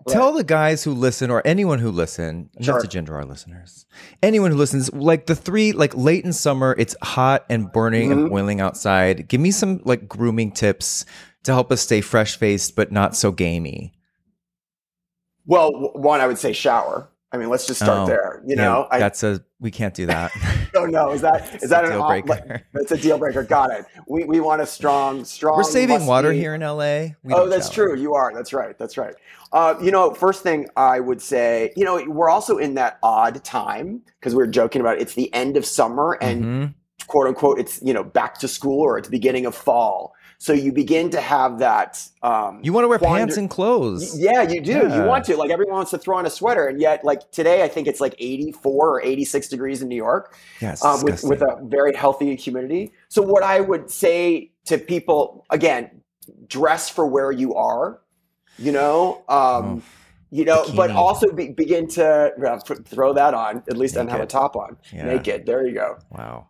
[0.10, 2.76] tell the guys who listen or anyone who listen, sure.
[2.76, 3.86] not to gender our listeners,
[4.22, 8.20] anyone who listens, like the three, like late in summer, it's hot and burning mm-hmm.
[8.20, 9.28] and boiling outside.
[9.28, 11.06] Give me some like grooming tips
[11.44, 13.94] to help us stay fresh faced but not so gamey.
[15.46, 17.10] Well, one, I would say shower.
[17.32, 18.42] I mean, let's just start oh, there.
[18.46, 20.32] You know, I, that's a we can't do that.
[20.76, 22.62] oh no, is that is that a deal breaker?
[22.76, 23.44] It's a deal breaker.
[23.44, 23.86] Got it.
[24.08, 25.58] We we want a strong, strong.
[25.58, 27.16] We're saving water here in LA.
[27.24, 27.88] We oh, that's shower.
[27.88, 27.98] true.
[27.98, 28.34] You are.
[28.34, 28.78] That's right.
[28.78, 29.14] That's right.
[29.52, 33.44] Uh, you know, first thing I would say, you know, we're also in that odd
[33.44, 35.02] time because we are joking about it.
[35.02, 36.66] it's the end of summer and mm-hmm.
[37.08, 40.14] quote unquote, it's you know back to school or it's beginning of fall.
[40.40, 42.08] So you begin to have that.
[42.22, 44.18] Um, you want to wear quandar- pants and clothes.
[44.20, 44.72] Yeah, you do.
[44.72, 45.02] Yeah.
[45.02, 45.36] You want to.
[45.36, 48.00] Like everyone wants to throw on a sweater, and yet, like today, I think it's
[48.00, 50.38] like 84 or 86 degrees in New York.
[50.62, 52.92] Yes, um, with with a very healthy humidity.
[53.10, 56.02] So what I would say to people again,
[56.48, 58.02] dress for where you are.
[58.60, 59.24] You know.
[59.30, 59.82] Um, oh
[60.30, 60.76] you know, Bikini.
[60.76, 64.02] but also be, begin to uh, throw that on at least naked.
[64.02, 65.06] and have a top on yeah.
[65.06, 65.46] naked.
[65.46, 65.98] There you go.
[66.10, 66.48] Wow.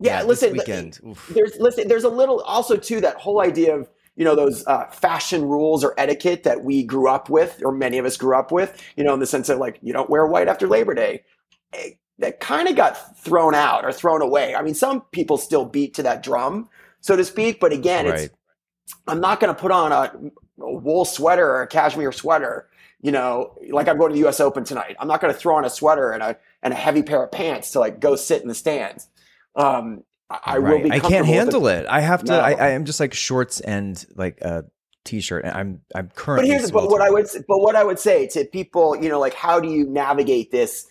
[0.00, 0.52] Yeah, yeah listen.
[0.52, 0.98] Weekend.
[1.30, 1.88] There's listen.
[1.88, 5.84] There's a little also too that whole idea of you know those uh, fashion rules
[5.84, 8.82] or etiquette that we grew up with, or many of us grew up with.
[8.96, 11.24] You know, in the sense of like you don't wear white after Labor Day.
[11.72, 11.90] It, eh,
[12.20, 14.54] that kind of got thrown out or thrown away.
[14.54, 16.68] I mean, some people still beat to that drum.
[17.00, 17.58] so to speak.
[17.58, 18.20] But again, right.
[18.20, 18.34] it's
[19.08, 20.12] I'm not going to put on a,
[20.62, 22.68] a wool sweater or a cashmere sweater
[23.04, 24.40] you know, like I'm going to the U.S.
[24.40, 24.96] Open tonight.
[24.98, 27.30] I'm not going to throw on a sweater and a and a heavy pair of
[27.30, 29.08] pants to like go sit in the stands.
[29.56, 30.72] Um, I, right.
[30.72, 30.90] will be.
[30.90, 31.86] I can't handle it.
[31.86, 32.32] I have to.
[32.32, 32.40] No.
[32.40, 34.64] I, I am just like shorts and like a
[35.04, 35.44] t-shirt.
[35.44, 36.50] I'm I'm currently.
[36.50, 39.20] But here's but what I would but what I would say to people, you know,
[39.20, 40.86] like how do you navigate this?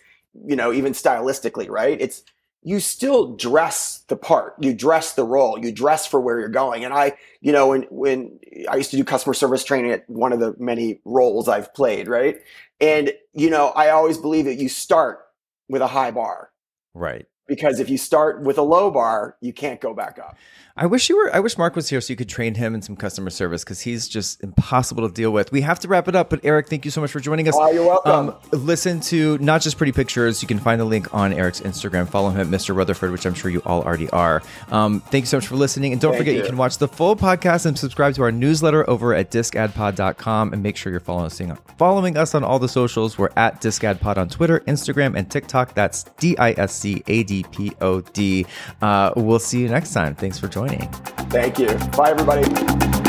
[0.46, 2.00] You know, even stylistically, right?
[2.00, 2.22] It's
[2.62, 6.84] you still dress the part, you dress the role, you dress for where you're going.
[6.84, 8.38] And I, you know, when when
[8.68, 12.08] I used to do customer service training at one of the many roles I've played,
[12.08, 12.40] right?
[12.80, 15.20] And you know, I always believe that you start
[15.68, 16.50] with a high bar.
[16.94, 20.36] Right because if you start with a low bar, you can't go back up.
[20.76, 21.32] I wish you were.
[21.32, 23.82] I wish Mark was here so you could train him in some customer service because
[23.82, 25.52] he's just impossible to deal with.
[25.52, 27.54] We have to wrap it up, but Eric, thank you so much for joining us.
[27.56, 28.30] Oh, you're welcome.
[28.30, 30.42] Um, listen to not just pretty pictures.
[30.42, 32.08] You can find the link on Eric's Instagram.
[32.08, 32.74] Follow him at Mr.
[32.74, 34.42] Rutherford, which I'm sure you all already are.
[34.72, 36.40] Um, thank you so much for listening, and don't thank forget you.
[36.40, 36.46] you.
[36.46, 40.52] can watch the full podcast and subscribe to our newsletter over at discadpod.com.
[40.52, 41.40] And make sure you're following us,
[41.78, 43.16] following us on all the socials.
[43.16, 45.74] We're at discadpod on Twitter, Instagram, and TikTok.
[45.74, 48.44] That's D I S C A D P O D.
[48.82, 50.16] Uh, we'll see you next time.
[50.16, 50.88] Thanks for joining.
[51.30, 51.74] Thank you.
[51.96, 53.03] Bye, everybody.